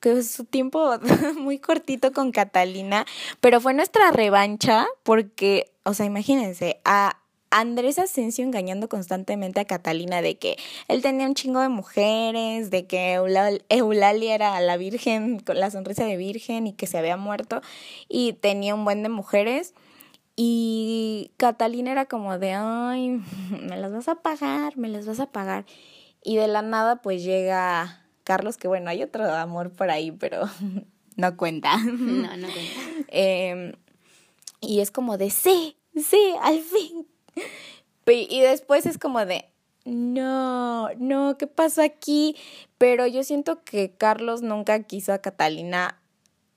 que 0.01 0.23
su 0.23 0.45
tiempo 0.45 0.99
muy 1.37 1.59
cortito 1.59 2.13
con 2.13 2.33
Catalina, 2.33 3.07
pero 3.41 3.61
fue 3.61 3.75
nuestra 3.75 4.11
revancha 4.11 4.87
porque, 5.03 5.73
o 5.85 5.95
sea, 5.95 6.07
imagínense, 6.07 6.81
a 6.85 7.19
Andrés 7.51 7.99
Asensio 7.99 8.45
engañando 8.45 8.89
constantemente 8.89 9.61
a 9.61 9.65
Catalina 9.65 10.21
de 10.23 10.37
que 10.37 10.57
él 10.87 11.03
tenía 11.03 11.27
un 11.27 11.35
chingo 11.35 11.61
de 11.61 11.69
mujeres, 11.69 12.71
de 12.71 12.87
que 12.87 13.15
Eulalia 13.15 14.35
era 14.35 14.61
la 14.61 14.77
virgen, 14.77 15.41
con 15.41 15.59
la 15.59 15.71
sonrisa 15.71 16.05
de 16.05 16.17
virgen 16.17 16.67
y 16.67 16.73
que 16.75 16.87
se 16.87 16.99
había 16.99 17.17
muerto 17.17 17.63
y 18.09 18.35
tenía 18.35 18.75
un 18.75 18.85
buen 18.85 19.03
de 19.03 19.09
mujeres. 19.09 19.75
Y 20.41 21.33
Catalina 21.37 21.91
era 21.91 22.05
como 22.07 22.39
de, 22.39 22.53
ay, 22.53 23.21
me 23.61 23.77
las 23.77 23.91
vas 23.93 24.07
a 24.07 24.23
pagar, 24.23 24.77
me 24.77 24.89
las 24.89 25.05
vas 25.05 25.19
a 25.19 25.33
pagar. 25.33 25.67
Y 26.23 26.37
de 26.37 26.47
la 26.47 26.63
nada 26.63 27.03
pues 27.03 27.25
llega 27.25 28.07
Carlos, 28.23 28.57
que 28.57 28.69
bueno, 28.69 28.89
hay 28.89 29.03
otro 29.03 29.25
amor 29.25 29.73
por 29.73 29.91
ahí, 29.91 30.13
pero 30.13 30.49
no 31.17 31.37
cuenta. 31.37 31.77
No, 31.79 32.37
no 32.37 32.47
cuenta. 32.53 33.05
Em, 33.09 33.73
y 34.61 34.79
es 34.79 34.93
como 34.93 35.19
de, 35.19 35.31
sí, 35.31 35.77
sí, 35.97 36.35
al 36.41 36.61
fin. 36.61 37.09
Y 38.07 38.41
después 38.41 38.87
es 38.87 38.97
como 38.97 39.27
de, 39.27 39.51
no, 39.85 40.89
no, 40.99 41.37
¿qué 41.37 41.49
pasó 41.49 41.83
aquí? 41.83 42.37
Pero 42.79 43.09
yo 43.09 43.25
siento 43.25 43.65
que 43.65 43.91
Carlos 43.91 44.43
nunca 44.43 44.85
quiso 44.85 45.13
a 45.13 45.19
Catalina 45.19 46.01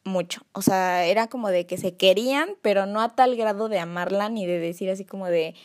mucho. 0.04 0.42
O 0.54 0.62
sea, 0.62 1.06
era 1.06 1.28
como 1.28 1.50
de 1.50 1.66
que 1.66 1.78
se 1.78 1.96
querían, 1.96 2.50
pero 2.62 2.86
no 2.86 3.02
a 3.02 3.16
tal 3.16 3.36
grado 3.36 3.70
de 3.70 3.80
amarla 3.80 4.30
ni 4.30 4.46
de 4.46 4.60
decir 4.60 4.90
así 4.90 5.06
como 5.06 5.28
de 5.28 5.56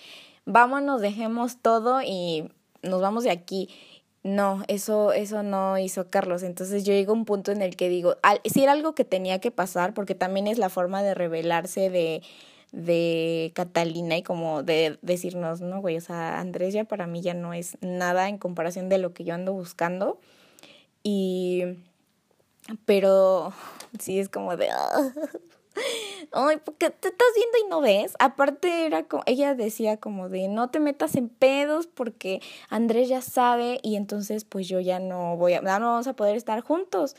vámonos, 0.45 1.00
dejemos 1.00 1.59
todo 1.61 2.00
y 2.02 2.50
nos 2.83 3.00
vamos 3.00 3.25
de 3.25 3.31
aquí. 3.31 3.69
No, 4.23 4.62
eso, 4.69 5.12
eso 5.12 5.43
no 5.43 5.78
hizo 5.78 6.11
Carlos. 6.11 6.43
Entonces 6.43 6.85
yo 6.85 6.93
llego 6.93 7.12
a 7.12 7.16
un 7.16 7.25
punto 7.25 7.52
en 7.52 7.62
el 7.62 7.76
que 7.76 7.88
digo, 7.88 8.16
si 8.45 8.62
era 8.62 8.73
algo 8.73 8.95
que 8.95 9.05
tenía 9.05 9.40
que 9.40 9.50
pasar, 9.50 9.95
porque 9.95 10.14
también 10.14 10.47
es 10.49 10.59
la 10.59 10.69
forma 10.69 11.02
de 11.02 11.14
revelarse 11.14 11.90
de, 11.90 12.23
de 12.73 13.52
Catalina 13.55 14.16
y 14.16 14.23
como 14.23 14.62
de 14.62 14.99
decirnos, 15.02 15.61
no, 15.61 15.81
güey, 15.81 15.97
o 15.97 16.00
sea, 16.00 16.40
Andrés 16.40 16.75
ya 16.75 16.85
para 16.85 17.07
mí 17.07 17.21
ya 17.23 17.35
no 17.35 17.55
es 17.55 17.78
nada 17.83 18.28
en 18.28 18.38
comparación 18.38 18.88
de 18.88 18.99
lo 18.99 19.14
que 19.14 19.25
yo 19.25 19.35
ando 19.35 19.52
buscando. 19.52 20.19
Y 21.05 21.62
pero 22.85 23.52
sí 23.99 24.18
es 24.18 24.28
como 24.28 24.56
de... 24.56 24.70
Ay, 26.32 26.56
porque 26.64 26.90
te 26.90 27.08
estás 27.08 27.28
viendo 27.35 27.58
y 27.66 27.70
no 27.70 27.80
ves. 27.80 28.14
Aparte 28.18 28.87
era 28.87 29.04
como, 29.04 29.23
ella 29.26 29.54
decía 29.54 29.99
como 29.99 30.28
de 30.28 30.49
no 30.49 30.70
te 30.70 30.80
metas 30.80 31.16
en 31.16 31.28
pedos 31.28 31.87
porque 31.87 32.40
Andrés 32.68 33.08
ya 33.08 33.20
sabe 33.20 33.78
y 33.82 33.96
entonces 33.96 34.44
pues 34.44 34.68
yo 34.68 34.80
ya 34.80 34.99
no 34.99 35.37
voy 35.37 35.54
a, 35.54 35.61
no 35.61 35.70
vamos 35.70 36.06
a 36.06 36.16
poder 36.16 36.37
estar 36.37 36.61
juntos. 36.61 37.16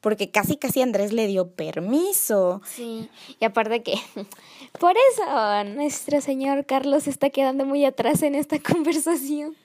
Porque 0.00 0.30
casi 0.30 0.58
casi 0.58 0.82
Andrés 0.82 1.14
le 1.14 1.26
dio 1.26 1.48
permiso. 1.52 2.60
Sí, 2.66 3.08
y 3.40 3.44
aparte 3.46 3.82
que 3.82 3.94
por 4.78 4.94
eso 5.12 5.64
nuestro 5.74 6.20
señor 6.20 6.66
Carlos 6.66 7.06
está 7.06 7.30
quedando 7.30 7.64
muy 7.64 7.86
atrás 7.86 8.22
en 8.22 8.34
esta 8.34 8.58
conversación. 8.62 9.56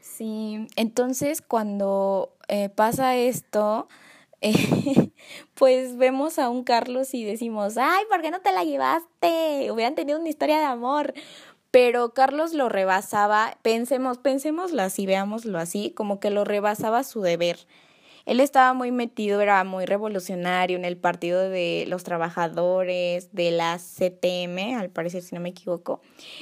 Sí, 0.00 0.66
entonces 0.76 1.42
cuando 1.42 2.32
eh, 2.48 2.70
pasa 2.70 3.16
esto, 3.16 3.86
pues 5.54 5.96
vemos 5.96 6.38
a 6.38 6.48
un 6.48 6.64
Carlos 6.64 7.14
y 7.14 7.24
decimos, 7.24 7.76
ay, 7.76 8.04
¿por 8.08 8.22
qué 8.22 8.30
no 8.30 8.40
te 8.40 8.52
la 8.52 8.64
llevaste? 8.64 9.70
Hubieran 9.70 9.94
tenido 9.94 10.18
una 10.18 10.28
historia 10.28 10.58
de 10.58 10.64
amor. 10.64 11.14
Pero 11.70 12.14
Carlos 12.14 12.52
lo 12.52 12.68
rebasaba, 12.68 13.56
pensemos, 13.62 14.18
pensémoslo 14.18 14.82
así, 14.82 15.06
veámoslo 15.06 15.58
así, 15.58 15.92
como 15.92 16.18
que 16.18 16.30
lo 16.30 16.44
rebasaba 16.44 17.04
su 17.04 17.20
deber. 17.20 17.58
Él 18.26 18.40
estaba 18.40 18.74
muy 18.74 18.90
metido, 18.90 19.40
era 19.40 19.62
muy 19.64 19.86
revolucionario 19.86 20.76
en 20.76 20.84
el 20.84 20.96
partido 20.96 21.48
de 21.48 21.84
los 21.88 22.02
trabajadores, 22.02 23.32
de 23.32 23.50
la 23.52 23.78
CTM, 23.78 24.76
al 24.78 24.90
parecer, 24.90 25.22
si 25.22 25.34
no 25.34 25.40
me 25.40 25.50
equivoco. 25.50 26.00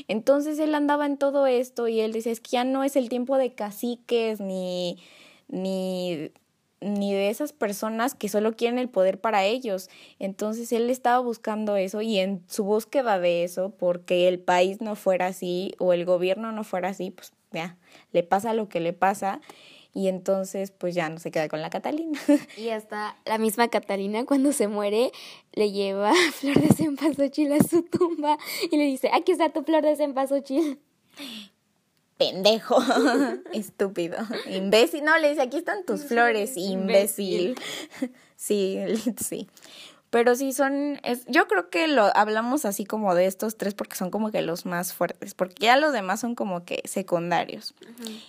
Entonces 0.08 0.58
él 0.58 0.74
andaba 0.74 1.04
en 1.06 1.18
todo 1.18 1.46
esto 1.46 1.88
y 1.88 2.00
él 2.00 2.12
dice, 2.12 2.30
es 2.30 2.40
que 2.40 2.50
ya 2.52 2.64
no 2.64 2.82
es 2.82 2.96
el 2.96 3.08
tiempo 3.08 3.36
de 3.36 3.54
caciques 3.54 4.40
ni, 4.40 4.98
ni 5.48 6.32
ni 6.80 7.12
de 7.12 7.30
esas 7.30 7.52
personas 7.52 8.14
que 8.14 8.28
solo 8.28 8.54
quieren 8.54 8.78
el 8.78 8.88
poder 8.88 9.20
para 9.20 9.44
ellos. 9.44 9.88
Entonces 10.18 10.72
él 10.72 10.90
estaba 10.90 11.18
buscando 11.18 11.76
eso 11.76 12.02
y 12.02 12.18
en 12.18 12.42
su 12.48 12.64
búsqueda 12.64 13.18
de 13.18 13.44
eso, 13.44 13.70
porque 13.70 14.28
el 14.28 14.38
país 14.38 14.80
no 14.80 14.96
fuera 14.96 15.26
así 15.26 15.74
o 15.78 15.92
el 15.92 16.04
gobierno 16.04 16.52
no 16.52 16.64
fuera 16.64 16.90
así, 16.90 17.10
pues 17.10 17.32
ya, 17.52 17.76
le 18.12 18.22
pasa 18.22 18.54
lo 18.54 18.68
que 18.68 18.80
le 18.80 18.92
pasa 18.92 19.40
y 19.94 20.08
entonces 20.08 20.70
pues 20.70 20.94
ya 20.94 21.08
no 21.08 21.18
se 21.18 21.30
queda 21.30 21.48
con 21.48 21.62
la 21.62 21.70
Catalina. 21.70 22.18
Y 22.56 22.68
hasta 22.70 23.16
la 23.24 23.38
misma 23.38 23.68
Catalina 23.68 24.24
cuando 24.24 24.52
se 24.52 24.68
muere 24.68 25.12
le 25.52 25.72
lleva 25.72 26.12
flor 26.32 26.60
de 26.60 26.74
cempasúchil 26.74 27.52
a 27.52 27.62
su 27.62 27.82
tumba 27.82 28.38
y 28.70 28.76
le 28.76 28.84
dice, 28.84 29.10
aquí 29.12 29.32
está 29.32 29.50
tu 29.50 29.62
flor 29.62 29.82
de 29.82 29.96
cempasúchil 29.96 30.78
pendejo, 32.18 32.76
estúpido, 33.52 34.18
imbécil. 34.50 35.04
No, 35.04 35.16
le 35.18 35.30
dice, 35.30 35.42
aquí 35.42 35.56
están 35.56 35.84
tus 35.84 36.04
flores, 36.04 36.56
imbécil. 36.56 37.58
Sí, 38.40 38.78
sí. 39.20 39.48
Pero 40.10 40.36
sí 40.36 40.52
son, 40.52 41.00
es, 41.02 41.24
yo 41.26 41.48
creo 41.48 41.70
que 41.70 41.88
lo 41.88 42.16
hablamos 42.16 42.64
así 42.64 42.84
como 42.84 43.16
de 43.16 43.26
estos 43.26 43.56
tres 43.56 43.74
porque 43.74 43.96
son 43.96 44.12
como 44.12 44.30
que 44.30 44.42
los 44.42 44.64
más 44.64 44.94
fuertes, 44.94 45.34
porque 45.34 45.56
ya 45.58 45.76
los 45.76 45.92
demás 45.92 46.20
son 46.20 46.36
como 46.36 46.64
que 46.64 46.80
secundarios. 46.84 47.74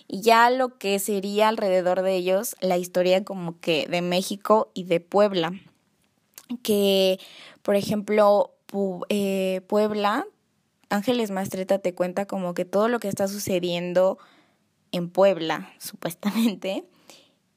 Y 0.08 0.22
ya 0.22 0.50
lo 0.50 0.80
que 0.80 0.98
sería 0.98 1.48
alrededor 1.48 2.02
de 2.02 2.16
ellos, 2.16 2.56
la 2.60 2.80
historia 2.80 3.24
como 3.24 3.60
que 3.60 3.86
de 3.88 4.02
México 4.02 4.72
y 4.74 4.86
de 4.86 5.00
Puebla. 5.00 5.54
Que, 6.64 7.20
por 7.62 7.76
ejemplo, 7.76 8.56
eh, 9.10 9.62
Puebla 9.68 10.26
Ángeles 10.90 11.32
Mastreta 11.32 11.80
te 11.80 11.94
cuenta 11.94 12.26
como 12.26 12.54
que 12.54 12.66
todo 12.66 12.88
lo 12.88 13.00
que 13.00 13.08
está 13.08 13.28
sucediendo 13.28 14.18
en 14.92 15.10
Puebla, 15.10 15.74
supuestamente, 15.80 16.86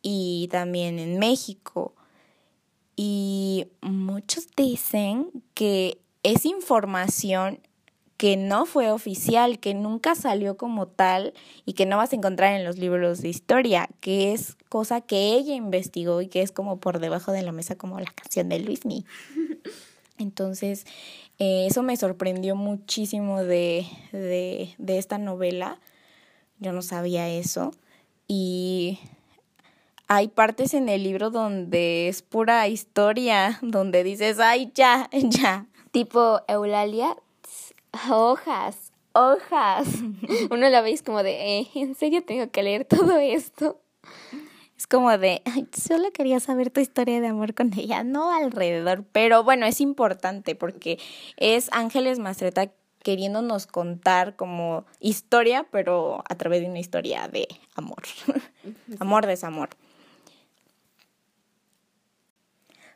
y 0.03 0.49
también 0.51 0.99
en 0.99 1.19
México. 1.19 1.95
Y 2.97 3.69
muchos 3.81 4.47
dicen 4.57 5.31
que 5.55 5.99
es 6.23 6.45
información 6.45 7.61
que 8.23 8.37
no 8.37 8.67
fue 8.67 8.93
oficial, 8.93 9.59
que 9.59 9.75
nunca 9.75 10.15
salió 10.15 10.57
como 10.57 10.87
tal 10.87 11.35
y 11.65 11.73
que 11.73 11.87
no 11.87 11.97
vas 11.97 12.13
a 12.13 12.17
encontrar 12.17 12.55
en 12.55 12.65
los 12.65 12.79
libros 12.79 13.21
de 13.21 13.29
historia, 13.29 13.89
que 14.01 14.33
es 14.33 14.57
cosa 14.69 15.01
que 15.01 15.35
ella 15.35 15.55
investigó 15.55 16.23
y 16.23 16.29
que 16.29 16.43
es 16.43 16.53
como 16.53 16.79
por 16.79 17.01
debajo 17.01 17.33
de 17.33 17.43
la 17.43 17.51
mesa 17.51 17.77
como 17.77 17.99
la 17.99 18.13
canción 18.13 18.49
de 18.49 18.61
Luismi. 18.61 19.05
Entonces, 20.23 20.87
eh, 21.39 21.67
eso 21.69 21.83
me 21.83 21.97
sorprendió 21.97 22.57
muchísimo 22.57 23.43
de, 23.43 23.87
de, 24.13 24.75
de 24.79 24.99
esta 24.99 25.19
novela. 25.19 25.79
Yo 26.59 26.73
no 26.73 26.83
sabía 26.83 27.29
eso. 27.29 27.73
Y 28.29 28.99
hay 30.09 30.29
partes 30.29 30.75
en 30.75 30.89
el 30.89 31.03
libro 31.03 31.31
donde 31.31 32.09
es 32.09 32.23
pura 32.23 32.69
historia, 32.69 33.59
donde 33.63 34.05
dices, 34.05 34.39
ay, 34.41 34.71
ya, 34.75 35.09
ya, 35.13 35.67
tipo 35.91 36.41
Eulalia, 36.49 37.17
hojas, 38.11 38.93
hojas. 39.15 39.87
Uno 40.51 40.69
la 40.69 40.83
veis 40.83 41.03
como 41.03 41.23
de, 41.23 41.59
eh, 41.61 41.69
¿en 41.75 41.95
serio 41.95 42.23
tengo 42.23 42.51
que 42.51 42.63
leer 42.63 42.85
todo 42.85 43.19
esto? 43.19 43.81
Es 44.83 44.89
como 44.89 45.17
de, 45.17 45.43
solo 45.81 46.11
quería 46.11 46.41
saber 46.41 46.71
tu 46.71 46.81
historia 46.81 47.21
de 47.21 47.29
amor 47.29 47.55
con 47.55 47.73
ella, 47.79 48.03
no 48.03 48.35
alrededor. 48.35 49.05
Pero 49.13 49.45
bueno, 49.45 49.65
es 49.65 49.81
importante 49.81 50.57
porque 50.57 50.99
es 51.37 51.69
Ángeles 51.71 52.19
Mastreta 52.19 52.69
queriéndonos 53.05 53.69
contar 53.69 54.35
como 54.35 54.85
historia, 54.99 55.69
pero 55.71 56.25
a 56.29 56.35
través 56.35 56.63
de 56.63 56.67
una 56.67 56.81
historia 56.81 57.29
de 57.29 57.47
amor. 57.77 58.03
amor, 58.99 59.27
desamor. 59.27 59.69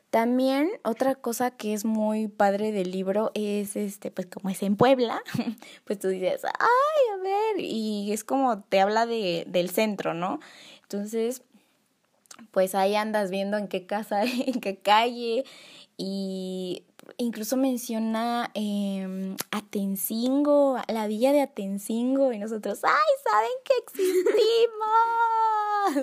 También 0.09 0.69
otra 0.83 1.15
cosa 1.15 1.51
que 1.51 1.73
es 1.73 1.85
muy 1.85 2.27
padre 2.27 2.73
del 2.73 2.91
libro 2.91 3.31
es 3.33 3.77
este, 3.77 4.11
pues 4.11 4.27
como 4.27 4.49
es 4.49 4.61
en 4.61 4.75
Puebla, 4.75 5.21
pues 5.85 5.99
tú 5.99 6.09
dices, 6.09 6.43
ay, 6.43 7.13
a 7.13 7.23
ver, 7.23 7.63
y 7.63 8.11
es 8.11 8.25
como 8.25 8.61
te 8.63 8.81
habla 8.81 9.05
de, 9.05 9.45
del 9.47 9.69
centro, 9.69 10.13
¿no? 10.13 10.41
Entonces, 10.83 11.43
pues 12.51 12.75
ahí 12.75 12.95
andas 12.95 13.31
viendo 13.31 13.57
en 13.57 13.67
qué 13.67 13.85
casa, 13.85 14.23
en 14.45 14.59
qué 14.59 14.77
calle, 14.77 15.43
y 15.97 16.83
incluso 17.17 17.57
menciona 17.57 18.51
eh, 18.53 19.35
Atencingo, 19.51 20.77
la 20.87 21.07
villa 21.07 21.31
de 21.31 21.41
Atencingo, 21.41 22.33
y 22.33 22.39
nosotros, 22.39 22.79
¡ay, 22.83 22.91
saben 23.23 23.49
que 23.63 23.73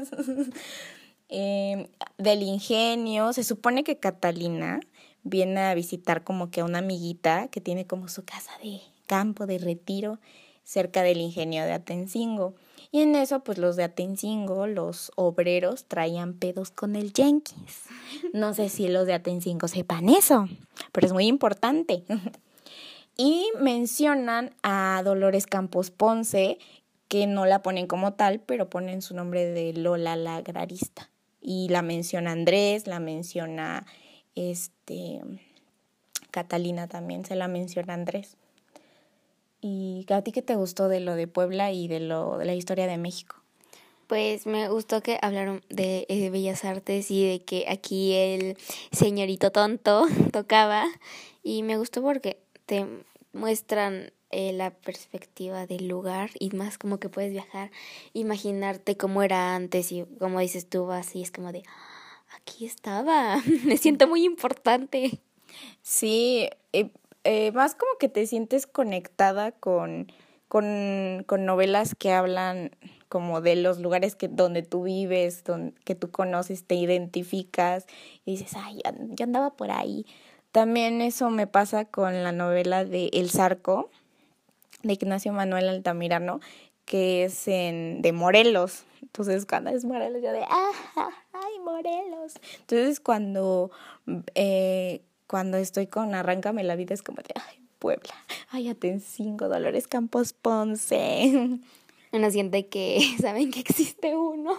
existimos! 0.00 0.54
eh, 1.28 1.88
del 2.18 2.42
ingenio, 2.42 3.32
se 3.32 3.44
supone 3.44 3.84
que 3.84 3.98
Catalina 3.98 4.80
viene 5.22 5.60
a 5.60 5.74
visitar 5.74 6.22
como 6.22 6.50
que 6.50 6.60
a 6.60 6.64
una 6.64 6.78
amiguita 6.78 7.48
que 7.48 7.60
tiene 7.60 7.86
como 7.86 8.08
su 8.08 8.24
casa 8.24 8.52
de 8.62 8.80
campo, 9.06 9.46
de 9.46 9.58
retiro, 9.58 10.18
cerca 10.64 11.02
del 11.02 11.18
ingenio 11.18 11.64
de 11.64 11.72
Atencingo. 11.72 12.54
Y 12.94 13.02
en 13.02 13.16
eso, 13.16 13.40
pues 13.40 13.58
los 13.58 13.74
de 13.74 13.82
Atencingo, 13.82 14.68
los 14.68 15.10
obreros, 15.16 15.86
traían 15.86 16.32
pedos 16.32 16.70
con 16.70 16.94
el 16.94 17.12
Jenkins. 17.12 17.80
No 18.32 18.54
sé 18.54 18.68
si 18.68 18.86
los 18.86 19.04
de 19.04 19.14
Atencingo 19.14 19.66
sepan 19.66 20.08
eso, 20.08 20.46
pero 20.92 21.04
es 21.08 21.12
muy 21.12 21.26
importante. 21.26 22.04
Y 23.16 23.50
mencionan 23.60 24.54
a 24.62 25.02
Dolores 25.04 25.46
Campos 25.46 25.90
Ponce, 25.90 26.58
que 27.08 27.26
no 27.26 27.46
la 27.46 27.62
ponen 27.62 27.88
como 27.88 28.12
tal, 28.12 28.38
pero 28.38 28.70
ponen 28.70 29.02
su 29.02 29.16
nombre 29.16 29.44
de 29.44 29.72
Lola 29.72 30.14
la 30.14 30.36
agrarista. 30.36 31.10
Y 31.40 31.70
la 31.70 31.82
menciona 31.82 32.30
Andrés, 32.30 32.86
la 32.86 33.00
menciona 33.00 33.86
este 34.36 35.20
Catalina 36.30 36.86
también, 36.86 37.24
se 37.24 37.34
la 37.34 37.48
menciona 37.48 37.94
Andrés. 37.94 38.36
¿Y 39.66 40.04
a 40.10 40.20
ti 40.20 40.30
qué 40.30 40.42
te 40.42 40.56
gustó 40.56 40.88
de 40.88 41.00
lo 41.00 41.14
de 41.14 41.26
Puebla 41.26 41.72
y 41.72 41.88
de 41.88 41.98
lo 41.98 42.36
de 42.36 42.44
la 42.44 42.54
historia 42.54 42.86
de 42.86 42.98
México? 42.98 43.36
Pues 44.08 44.46
me 44.46 44.68
gustó 44.68 45.02
que 45.02 45.18
hablaron 45.22 45.62
de, 45.70 46.04
de, 46.06 46.28
Bellas 46.28 46.66
Artes 46.66 47.10
y 47.10 47.26
de 47.26 47.42
que 47.42 47.64
aquí 47.66 48.12
el 48.12 48.58
señorito 48.92 49.52
tonto 49.52 50.06
tocaba 50.32 50.84
y 51.42 51.62
me 51.62 51.78
gustó 51.78 52.02
porque 52.02 52.36
te 52.66 52.84
muestran 53.32 54.12
eh, 54.30 54.52
la 54.52 54.70
perspectiva 54.70 55.66
del 55.66 55.88
lugar 55.88 56.28
y 56.38 56.50
más 56.50 56.76
como 56.76 56.98
que 56.98 57.08
puedes 57.08 57.32
viajar, 57.32 57.70
imaginarte 58.12 58.98
cómo 58.98 59.22
era 59.22 59.54
antes 59.54 59.92
y 59.92 60.04
como 60.18 60.40
dices 60.40 60.68
tú 60.68 60.84
vas 60.84 61.16
y 61.16 61.22
es 61.22 61.30
como 61.30 61.52
de 61.52 61.62
ah, 61.66 62.36
aquí 62.36 62.66
estaba, 62.66 63.40
me 63.64 63.78
siento 63.78 64.08
muy 64.08 64.24
importante. 64.26 65.22
Sí, 65.80 66.50
eh, 66.74 66.90
eh, 67.24 67.52
más 67.52 67.74
como 67.74 67.92
que 67.98 68.08
te 68.08 68.26
sientes 68.26 68.66
conectada 68.66 69.52
con, 69.52 70.12
con, 70.48 71.24
con 71.26 71.44
novelas 71.44 71.94
que 71.94 72.12
hablan 72.12 72.70
como 73.08 73.40
de 73.40 73.56
los 73.56 73.78
lugares 73.78 74.16
que 74.16 74.28
donde 74.28 74.62
tú 74.62 74.82
vives, 74.82 75.44
que 75.84 75.94
tú 75.94 76.10
conoces, 76.10 76.64
te 76.64 76.74
identificas 76.74 77.86
y 78.24 78.32
dices, 78.32 78.52
ay, 78.56 78.80
yo 79.10 79.24
andaba 79.24 79.50
por 79.50 79.70
ahí. 79.70 80.04
También 80.52 81.00
eso 81.00 81.30
me 81.30 81.46
pasa 81.46 81.84
con 81.84 82.22
la 82.22 82.32
novela 82.32 82.84
de 82.84 83.10
El 83.12 83.30
Zarco, 83.30 83.90
de 84.82 84.92
Ignacio 84.92 85.32
Manuel 85.32 85.68
Altamirano, 85.68 86.40
que 86.84 87.24
es 87.24 87.48
en, 87.48 88.02
de 88.02 88.12
Morelos. 88.12 88.84
Entonces, 89.02 89.46
cuando 89.46 89.70
es 89.70 89.84
Morelos, 89.84 90.22
yo 90.22 90.32
de, 90.32 90.42
ah, 90.42 91.10
ay, 91.32 91.58
Morelos. 91.64 92.34
Entonces, 92.60 93.00
cuando 93.00 93.70
eh, 94.34 95.02
cuando 95.26 95.56
estoy 95.56 95.86
con 95.86 96.14
Arráncame 96.14 96.64
la 96.64 96.76
vida 96.76 96.94
es 96.94 97.02
como 97.02 97.22
de, 97.22 97.34
ay, 97.34 97.60
Puebla, 97.78 98.14
ay, 98.50 98.68
Atencingo, 98.68 99.48
Dolores 99.48 99.88
Campos 99.88 100.32
Ponce. 100.32 101.60
Uno 102.12 102.30
siente 102.30 102.66
que 102.68 103.00
saben 103.20 103.50
que 103.50 103.60
existe 103.60 104.16
uno. 104.16 104.54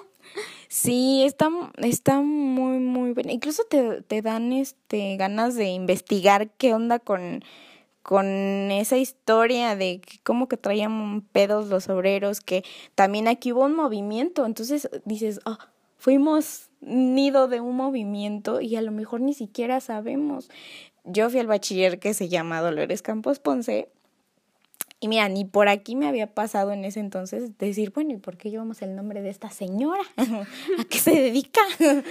Sí, 0.67 1.23
está, 1.23 1.49
está 1.77 2.19
muy, 2.19 2.79
muy 2.79 3.13
bien. 3.13 3.29
Incluso 3.29 3.63
te, 3.63 4.01
te 4.01 4.21
dan 4.21 4.51
este 4.51 5.15
ganas 5.15 5.55
de 5.55 5.69
investigar 5.69 6.49
qué 6.57 6.73
onda 6.73 6.99
con, 6.99 7.45
con 8.03 8.25
esa 8.71 8.97
historia 8.97 9.77
de 9.77 10.01
cómo 10.23 10.49
que 10.49 10.57
traían 10.57 11.21
pedos 11.21 11.69
los 11.69 11.87
obreros, 11.87 12.41
que 12.41 12.65
también 12.93 13.29
aquí 13.29 13.53
hubo 13.53 13.63
un 13.63 13.75
movimiento. 13.75 14.45
Entonces 14.45 14.89
dices, 15.05 15.39
ah, 15.45 15.69
fuimos 15.97 16.69
nido 16.85 17.47
de 17.47 17.61
un 17.61 17.75
movimiento 17.75 18.61
y 18.61 18.75
a 18.75 18.81
lo 18.81 18.91
mejor 18.91 19.21
ni 19.21 19.33
siquiera 19.33 19.79
sabemos. 19.79 20.49
Yo 21.03 21.29
fui 21.29 21.39
al 21.39 21.47
bachiller 21.47 21.99
que 21.99 22.13
se 22.13 22.29
llama 22.29 22.61
Dolores 22.61 23.01
Campos 23.01 23.39
Ponce 23.39 23.89
y 25.05 25.07
mira, 25.07 25.27
ni 25.27 25.45
por 25.45 25.67
aquí 25.67 25.95
me 25.95 26.07
había 26.07 26.33
pasado 26.33 26.71
en 26.71 26.85
ese 26.85 26.99
entonces 26.99 27.57
decir, 27.57 27.91
bueno, 27.93 28.13
¿y 28.13 28.17
por 28.17 28.37
qué 28.37 28.49
llevamos 28.49 28.81
el 28.81 28.95
nombre 28.95 29.21
de 29.21 29.29
esta 29.29 29.49
señora? 29.51 30.01
¿A 30.17 30.83
qué 30.89 30.97
se 30.97 31.11
dedica? 31.11 31.61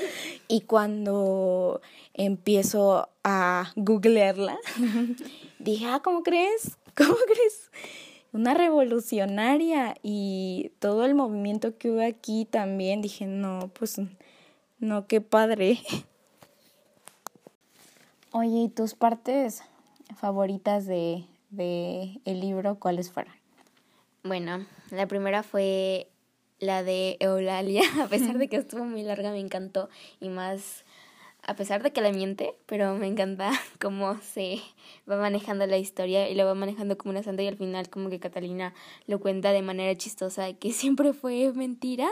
y 0.48 0.60
cuando 0.60 1.80
empiezo 2.12 3.08
a 3.24 3.72
googlearla, 3.74 4.58
dije, 5.58 5.87
ah, 5.87 6.00
¿cómo 6.04 6.22
crees? 6.22 6.78
¿Cómo 6.94 7.16
crees? 7.26 7.70
Una 8.32 8.52
revolucionaria 8.52 9.96
y 10.02 10.70
todo 10.78 11.04
el 11.04 11.14
movimiento 11.14 11.78
que 11.78 11.90
hubo 11.90 12.02
aquí 12.02 12.44
también, 12.44 13.00
dije, 13.00 13.26
no, 13.26 13.70
pues 13.78 13.98
no, 14.78 15.06
qué 15.06 15.20
padre. 15.20 15.80
Oye, 18.32 18.64
¿y 18.64 18.68
tus 18.68 18.94
partes 18.94 19.62
favoritas 20.16 20.87
de, 20.87 21.24
de 21.50 22.20
el 22.24 22.40
libro 22.40 22.78
cuáles 22.78 23.10
fueron? 23.10 23.34
Bueno, 24.22 24.66
la 24.90 25.06
primera 25.06 25.42
fue 25.42 26.08
la 26.58 26.82
de 26.82 27.16
Eulalia, 27.20 27.82
a 28.02 28.08
pesar 28.08 28.38
de 28.38 28.48
que 28.48 28.56
estuvo 28.56 28.84
muy 28.84 29.02
larga, 29.02 29.30
me 29.30 29.40
encantó 29.40 29.88
y 30.20 30.28
más 30.28 30.84
a 31.46 31.54
pesar 31.56 31.82
de 31.82 31.92
que 31.92 32.00
la 32.00 32.10
miente, 32.10 32.54
pero 32.66 32.94
me 32.94 33.06
encanta 33.06 33.50
cómo 33.80 34.18
se 34.20 34.60
va 35.08 35.16
manejando 35.16 35.66
la 35.66 35.76
historia 35.76 36.28
y 36.28 36.34
lo 36.34 36.46
va 36.46 36.54
manejando 36.54 36.96
como 36.96 37.10
una 37.10 37.22
santa 37.22 37.42
y 37.42 37.48
al 37.48 37.56
final 37.56 37.90
como 37.90 38.08
que 38.08 38.18
Catalina 38.18 38.74
lo 39.06 39.20
cuenta 39.20 39.52
de 39.52 39.62
manera 39.62 39.94
chistosa 39.96 40.52
que 40.54 40.72
siempre 40.72 41.12
fue 41.12 41.52
mentira 41.52 42.08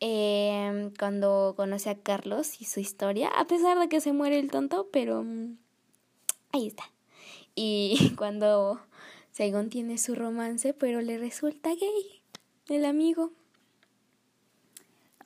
eh, 0.00 0.90
cuando 0.98 1.54
conoce 1.56 1.90
a 1.90 1.98
Carlos 1.98 2.60
y 2.60 2.64
su 2.64 2.80
historia, 2.80 3.28
a 3.28 3.46
pesar 3.46 3.78
de 3.78 3.88
que 3.88 4.00
se 4.00 4.12
muere 4.12 4.38
el 4.38 4.50
tonto, 4.50 4.88
pero 4.92 5.22
mm, 5.22 5.56
ahí 6.52 6.66
está. 6.66 6.84
Y 7.54 8.14
cuando 8.16 8.80
Saigon 9.32 9.70
tiene 9.70 9.98
su 9.98 10.14
romance, 10.14 10.74
pero 10.74 11.00
le 11.00 11.18
resulta 11.18 11.70
gay, 11.70 12.22
el 12.68 12.84
amigo. 12.84 13.32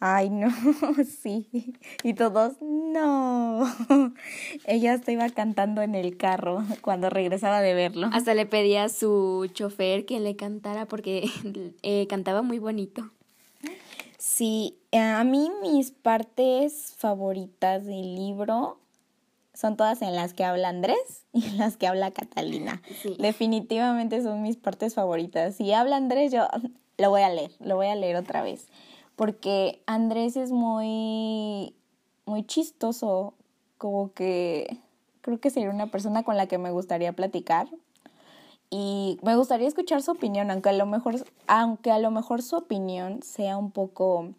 Ay, 0.00 0.28
no, 0.28 0.48
sí. 1.22 1.46
Y 2.02 2.14
todos, 2.14 2.60
no. 2.60 3.64
Ella 4.66 4.98
se 4.98 5.12
iba 5.12 5.30
cantando 5.30 5.80
en 5.80 5.94
el 5.94 6.16
carro 6.16 6.62
cuando 6.82 7.08
regresaba 7.08 7.60
de 7.60 7.72
verlo. 7.74 8.10
Hasta 8.12 8.34
le 8.34 8.44
pedía 8.44 8.84
a 8.84 8.88
su 8.88 9.48
chofer 9.54 10.04
que 10.04 10.20
le 10.20 10.36
cantara 10.36 10.84
porque 10.86 11.30
eh, 11.82 12.06
cantaba 12.08 12.42
muy 12.42 12.58
bonito. 12.58 13.12
Sí, 14.18 14.78
eh, 14.90 14.98
a 14.98 15.22
mí 15.24 15.50
mis 15.60 15.90
partes 15.90 16.94
favoritas 16.96 17.84
del 17.84 18.14
libro 18.14 18.78
son 19.52 19.76
todas 19.76 20.02
en 20.02 20.14
las 20.16 20.34
que 20.34 20.44
habla 20.44 20.68
Andrés 20.68 21.26
y 21.32 21.46
en 21.46 21.58
las 21.58 21.76
que 21.76 21.86
habla 21.86 22.10
Catalina. 22.10 22.82
Definitivamente 23.18 24.22
son 24.22 24.42
mis 24.42 24.56
partes 24.56 24.94
favoritas. 24.94 25.56
Si 25.56 25.72
habla 25.72 25.96
Andrés, 25.96 26.32
yo 26.32 26.48
lo 26.98 27.10
voy 27.10 27.22
a 27.22 27.28
leer, 27.28 27.52
lo 27.60 27.76
voy 27.76 27.86
a 27.86 27.94
leer 27.94 28.16
otra 28.16 28.42
vez. 28.42 28.66
Porque 29.16 29.82
Andrés 29.86 30.36
es 30.36 30.50
muy, 30.50 31.74
muy 32.26 32.44
chistoso, 32.44 33.34
como 33.78 34.12
que 34.12 34.78
creo 35.20 35.38
que 35.38 35.50
sería 35.50 35.70
una 35.70 35.90
persona 35.90 36.24
con 36.24 36.36
la 36.36 36.46
que 36.46 36.58
me 36.58 36.70
gustaría 36.70 37.12
platicar 37.12 37.68
y 38.76 39.20
me 39.22 39.36
gustaría 39.36 39.68
escuchar 39.68 40.02
su 40.02 40.10
opinión, 40.10 40.50
aunque 40.50 40.70
a 40.70 40.72
lo 40.72 40.84
mejor, 40.84 41.24
aunque 41.46 41.92
a 41.92 42.00
lo 42.00 42.10
mejor 42.10 42.42
su 42.42 42.56
opinión 42.56 43.22
sea 43.22 43.56
un 43.56 43.70
poco 43.70 44.34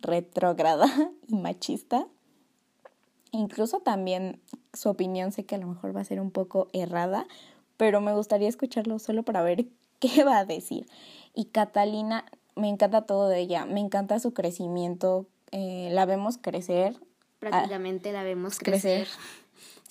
retrógrada 0.00 0.86
y 1.28 1.36
machista. 1.36 2.08
incluso 3.30 3.78
también 3.78 4.40
su 4.72 4.88
opinión 4.88 5.30
sé 5.30 5.46
que 5.46 5.54
a 5.54 5.58
lo 5.58 5.68
mejor 5.68 5.94
va 5.94 6.00
a 6.00 6.04
ser 6.04 6.20
un 6.20 6.32
poco 6.32 6.66
errada, 6.72 7.28
pero 7.76 8.00
me 8.00 8.12
gustaría 8.12 8.48
escucharlo 8.48 8.98
solo 8.98 9.22
para 9.22 9.42
ver 9.42 9.66
qué 10.00 10.24
va 10.24 10.38
a 10.38 10.44
decir. 10.44 10.88
Y 11.32 11.44
Catalina, 11.44 12.24
me 12.56 12.68
encanta 12.68 13.02
todo 13.02 13.28
de 13.28 13.38
ella, 13.38 13.66
me 13.66 13.78
encanta 13.78 14.18
su 14.18 14.34
crecimiento, 14.34 15.28
eh, 15.52 15.90
la 15.92 16.06
vemos 16.06 16.38
crecer. 16.38 16.96
Prácticamente 17.38 18.10
la 18.10 18.24
vemos 18.24 18.58
crecer. 18.58 19.06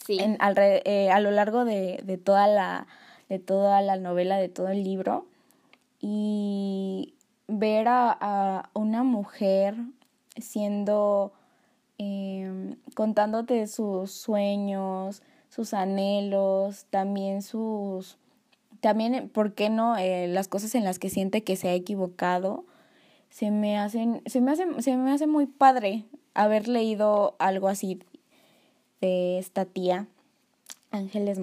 Sí. 0.05 0.19
En, 0.19 0.37
eh, 0.57 1.11
a 1.11 1.21
lo 1.21 1.31
largo 1.31 1.63
de, 1.63 2.01
de, 2.03 2.17
toda 2.17 2.47
la, 2.47 2.87
de 3.29 3.39
toda 3.39 3.81
la 3.81 3.97
novela, 3.97 4.37
de 4.37 4.49
todo 4.49 4.69
el 4.69 4.83
libro. 4.83 5.25
Y 5.99 7.13
ver 7.47 7.87
a, 7.87 8.17
a 8.19 8.69
una 8.73 9.03
mujer 9.03 9.75
siendo, 10.37 11.31
eh, 11.97 12.75
contándote 12.95 13.67
sus 13.67 14.11
sueños, 14.11 15.21
sus 15.49 15.73
anhelos, 15.73 16.85
también 16.89 17.41
sus, 17.41 18.17
también, 18.81 19.29
¿por 19.29 19.53
qué 19.53 19.69
no? 19.69 19.97
Eh, 19.97 20.27
las 20.27 20.47
cosas 20.47 20.75
en 20.75 20.83
las 20.83 20.99
que 20.99 21.09
siente 21.09 21.43
que 21.43 21.55
se 21.55 21.69
ha 21.69 21.73
equivocado, 21.73 22.65
se 23.29 23.51
me 23.51 23.77
hacen, 23.77 24.21
se 24.25 24.41
me 24.41 24.51
hace, 24.51 24.65
se 24.81 24.97
me 24.97 25.11
hace 25.11 25.27
muy 25.27 25.45
padre 25.45 26.05
haber 26.33 26.67
leído 26.67 27.35
algo 27.39 27.67
así 27.67 27.99
de 29.01 29.39
esta 29.39 29.65
tía, 29.65 30.07
Ángeles 30.91 31.39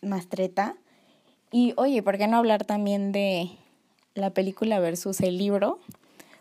Mastreta. 0.00 0.76
Y 1.52 1.74
oye, 1.76 2.02
¿por 2.02 2.18
qué 2.18 2.26
no 2.26 2.36
hablar 2.36 2.64
también 2.64 3.12
de 3.12 3.50
la 4.14 4.30
película 4.30 4.80
versus 4.80 5.20
el 5.20 5.38
libro? 5.38 5.78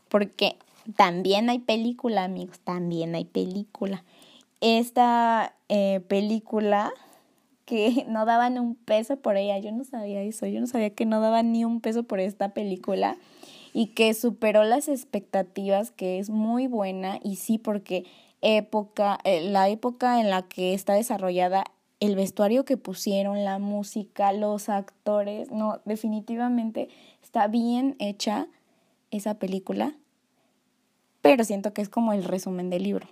Porque 0.09 0.57
también 0.95 1.49
hay 1.49 1.59
película, 1.59 2.23
amigos, 2.23 2.59
también 2.59 3.15
hay 3.15 3.25
película. 3.25 4.03
Esta 4.61 5.55
eh, 5.69 6.01
película 6.07 6.91
que 7.65 8.05
no 8.09 8.25
daban 8.25 8.59
un 8.59 8.75
peso 8.75 9.17
por 9.17 9.37
ella, 9.37 9.57
yo 9.59 9.71
no 9.71 9.83
sabía 9.83 10.21
eso, 10.21 10.45
yo 10.45 10.59
no 10.59 10.67
sabía 10.67 10.91
que 10.91 11.05
no 11.05 11.19
daban 11.19 11.51
ni 11.51 11.65
un 11.65 11.81
peso 11.81 12.03
por 12.03 12.19
esta 12.19 12.49
película 12.49 13.17
y 13.73 13.87
que 13.87 14.13
superó 14.13 14.63
las 14.63 14.87
expectativas, 14.87 15.91
que 15.91 16.19
es 16.19 16.29
muy 16.29 16.67
buena 16.67 17.19
y 17.23 17.35
sí 17.35 17.57
porque 17.57 18.05
época, 18.41 19.19
eh, 19.23 19.41
la 19.49 19.69
época 19.69 20.21
en 20.21 20.29
la 20.29 20.43
que 20.43 20.73
está 20.73 20.93
desarrollada, 20.93 21.65
el 22.05 22.15
vestuario 22.15 22.65
que 22.65 22.77
pusieron, 22.77 23.43
la 23.43 23.59
música, 23.59 24.31
los 24.31 24.69
actores, 24.69 25.51
no, 25.51 25.81
definitivamente 25.85 26.89
está 27.21 27.47
bien 27.47 27.95
hecha 27.99 28.47
esa 29.11 29.35
película 29.35 29.95
pero 31.25 31.43
siento 31.43 31.73
que 31.73 31.81
es 31.81 31.89
como 31.89 32.13
el 32.13 32.23
resumen 32.23 32.69
del 32.69 32.83
libro. 32.83 33.07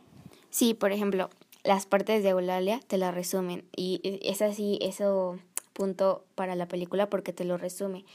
Sí, 0.51 0.75
por 0.75 0.91
ejemplo, 0.91 1.31
las 1.63 1.87
partes 1.87 2.21
de 2.21 2.29
Eulalia 2.29 2.79
te 2.85 2.99
la 2.99 3.09
resumen 3.09 3.65
y 3.75 4.19
es 4.21 4.43
así, 4.43 4.77
eso 4.83 5.39
punto 5.73 6.23
para 6.35 6.53
la 6.53 6.67
película 6.67 7.09
porque 7.09 7.33
te 7.33 7.43
lo 7.43 7.57
resume. 7.57 8.05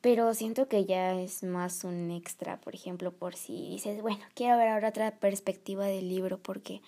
Pero 0.00 0.32
siento 0.32 0.68
que 0.68 0.86
ya 0.86 1.20
es 1.20 1.42
más 1.42 1.84
un 1.84 2.10
extra, 2.10 2.58
por 2.62 2.74
ejemplo, 2.74 3.12
por 3.12 3.36
si 3.36 3.68
dices, 3.68 4.00
bueno, 4.00 4.24
quiero 4.32 4.56
ver 4.56 4.68
ahora 4.68 4.88
otra 4.88 5.10
perspectiva 5.10 5.84
del 5.84 6.08
libro 6.08 6.38
porque 6.38 6.80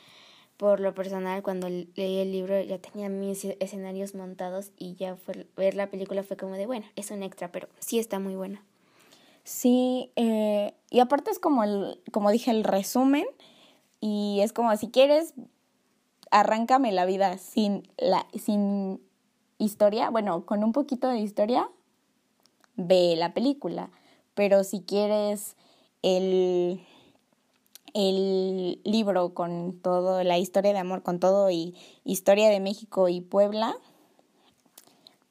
por 0.58 0.80
lo 0.80 0.92
personal 0.92 1.42
cuando 1.42 1.68
leí 1.68 2.18
el 2.18 2.32
libro 2.32 2.60
ya 2.60 2.78
tenía 2.78 3.08
mis 3.08 3.44
escenarios 3.44 4.14
montados 4.14 4.72
y 4.76 4.96
ya 4.96 5.16
fue, 5.16 5.46
ver 5.56 5.74
la 5.74 5.88
película 5.88 6.22
fue 6.24 6.36
como 6.36 6.54
de, 6.54 6.66
bueno, 6.66 6.84
es 6.96 7.10
un 7.10 7.22
extra, 7.22 7.50
pero 7.50 7.68
sí 7.78 7.98
está 7.98 8.18
muy 8.18 8.34
buena. 8.34 8.62
Sí, 9.44 10.10
eh, 10.16 10.74
y 10.90 10.98
aparte 10.98 11.30
es 11.30 11.38
como 11.38 11.64
el, 11.64 12.02
como 12.12 12.30
dije, 12.30 12.50
el 12.50 12.64
resumen, 12.64 13.24
y 14.00 14.40
es 14.42 14.52
como 14.52 14.76
si 14.76 14.88
quieres, 14.90 15.32
arráncame 16.30 16.92
la 16.92 17.06
vida 17.06 17.38
sin 17.38 17.88
la, 17.96 18.26
sin 18.36 19.00
historia, 19.58 20.10
bueno, 20.10 20.44
con 20.44 20.64
un 20.64 20.72
poquito 20.72 21.08
de 21.08 21.20
historia, 21.20 21.70
ve 22.74 23.14
la 23.16 23.32
película. 23.32 23.90
Pero 24.34 24.64
si 24.64 24.82
quieres 24.82 25.56
el, 26.02 26.80
el 27.94 28.80
libro 28.84 29.34
con 29.34 29.78
todo, 29.80 30.22
la 30.22 30.38
historia 30.38 30.72
de 30.72 30.78
amor 30.78 31.02
con 31.02 31.20
todo 31.20 31.50
y 31.50 31.74
historia 32.04 32.48
de 32.48 32.60
México 32.60 33.08
y 33.08 33.20
Puebla, 33.20 33.76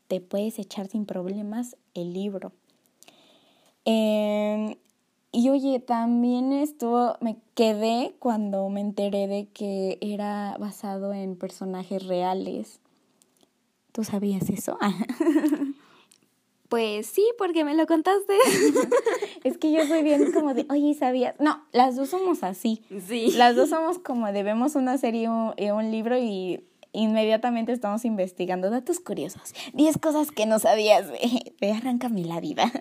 te 0.08 0.22
puedes 0.22 0.60
echar 0.60 0.88
sin 0.88 1.06
problemas 1.06 1.76
el 1.94 2.14
libro. 2.14 2.52
Em, 3.86 4.76
y 5.32 5.50
oye, 5.50 5.80
también 5.80 6.52
estuvo, 6.54 7.16
me 7.22 7.38
quedé 7.54 8.16
cuando 8.20 8.68
me 8.70 8.82
enteré 8.82 9.28
de 9.28 9.48
que 9.48 9.98
era 10.02 10.58
basado 10.60 11.14
en 11.14 11.36
personajes 11.36 12.06
reales. 12.06 12.80
¿Tú 13.92 14.04
sabías 14.04 14.50
eso? 14.50 14.78
Pues 16.70 17.08
sí, 17.08 17.26
porque 17.38 17.64
me 17.64 17.76
lo 17.76 17.88
contaste. 17.88 18.34
es 19.44 19.58
que 19.58 19.72
yo 19.72 19.86
soy 19.88 20.04
bien 20.04 20.32
como 20.34 20.54
de, 20.54 20.66
oye, 20.70 20.94
¿sabías? 20.94 21.36
No, 21.40 21.66
las 21.72 21.96
dos 21.96 22.10
somos 22.10 22.44
así. 22.44 22.84
Sí. 23.08 23.32
Las 23.36 23.56
dos 23.56 23.70
somos 23.70 24.00
como 24.00 24.32
de 24.32 24.44
vemos 24.44 24.76
una 24.76 24.98
serie 24.98 25.30
o 25.30 25.54
un 25.58 25.92
libro 25.92 26.18
y 26.18 26.64
inmediatamente 26.92 27.72
estamos 27.72 28.06
investigando 28.06 28.70
datos 28.70 29.00
curiosos. 29.00 29.54
10 29.74 29.98
cosas 30.00 30.32
que 30.32 30.46
no 30.46 30.60
sabías 30.60 31.08
de, 31.08 31.54
de 31.60 31.72
Arráncame 31.78 32.26
la 32.26 32.40
vida. 32.40 32.72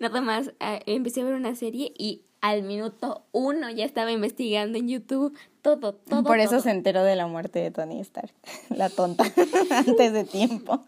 Nada 0.00 0.20
más 0.20 0.48
eh, 0.60 0.80
empecé 0.86 1.20
a 1.20 1.24
ver 1.24 1.34
una 1.34 1.54
serie 1.54 1.92
y 1.96 2.22
al 2.40 2.62
minuto 2.62 3.26
uno 3.32 3.70
ya 3.70 3.84
estaba 3.84 4.12
investigando 4.12 4.78
en 4.78 4.88
YouTube 4.88 5.36
todo, 5.60 5.94
todo. 5.94 6.24
Por 6.24 6.40
eso 6.40 6.60
se 6.60 6.70
enteró 6.70 7.04
de 7.04 7.16
la 7.16 7.26
muerte 7.26 7.58
de 7.58 7.70
Tony 7.70 8.00
Stark, 8.00 8.32
la 8.70 8.88
tonta, 8.88 9.24
antes 9.70 10.12
de 10.12 10.24
tiempo. 10.24 10.82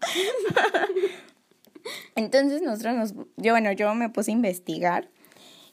Entonces 2.15 2.61
nosotros 2.61 2.95
nos, 2.95 3.13
yo 3.37 3.53
bueno, 3.53 3.71
yo 3.71 3.93
me 3.95 4.09
puse 4.09 4.31
a 4.31 4.33
investigar. 4.33 5.09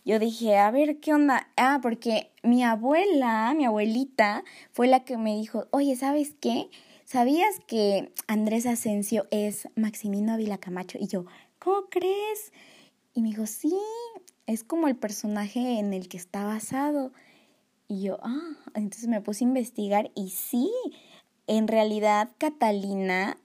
Yo 0.05 0.19
dije, 0.19 0.57
a 0.57 0.71
ver, 0.71 0.99
¿qué 1.01 1.13
onda? 1.13 1.49
Ah, 1.57 1.81
porque 1.83 2.33
mi 2.43 2.65
abuela, 2.65 3.53
mi 3.55 3.67
abuelita, 3.67 4.45
fue 4.73 4.87
la 4.87 5.05
que 5.05 5.19
me 5.19 5.37
dijo, 5.37 5.67
oye, 5.71 5.95
¿sabes 5.95 6.35
qué? 6.41 6.71
¿sabías 7.11 7.59
que 7.67 8.13
Andrés 8.29 8.67
Asensio 8.67 9.27
es 9.33 9.69
Maximino 9.75 10.33
Ávila 10.33 10.59
Camacho? 10.59 10.97
Y 11.01 11.09
yo, 11.09 11.25
¿cómo 11.59 11.87
crees? 11.91 12.53
Y 13.15 13.21
me 13.21 13.31
dijo, 13.31 13.47
sí, 13.47 13.77
es 14.47 14.63
como 14.63 14.87
el 14.87 14.95
personaje 14.95 15.81
en 15.81 15.93
el 15.93 16.09
que 16.09 16.17
está 16.17 16.45
basado. 16.45 17.13
Y 17.89 18.03
yo, 18.03 18.21
ah, 18.23 18.57
entonces 18.75 19.09
me 19.09 19.21
puse 19.21 19.43
a 19.43 19.49
investigar 19.49 20.13
y 20.15 20.31
sí, 20.31 20.71
en 21.49 21.67
realidad 21.67 22.31
Catalina, 22.39 23.37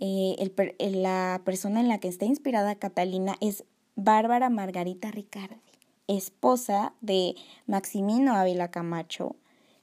eh, 0.00 0.36
el, 0.38 1.02
la 1.02 1.42
persona 1.44 1.80
en 1.80 1.88
la 1.88 1.98
que 1.98 2.08
está 2.08 2.24
inspirada 2.24 2.76
Catalina 2.76 3.36
es 3.40 3.64
Bárbara 3.96 4.48
Margarita 4.48 5.10
Ricardi, 5.10 5.56
esposa 6.06 6.94
de 7.00 7.34
Maximino 7.66 8.34
Ávila 8.34 8.70
Camacho, 8.70 9.34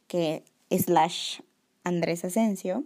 que 0.07 0.43
slash 0.71 1.41
Andrés 1.83 2.23
Asensio, 2.23 2.85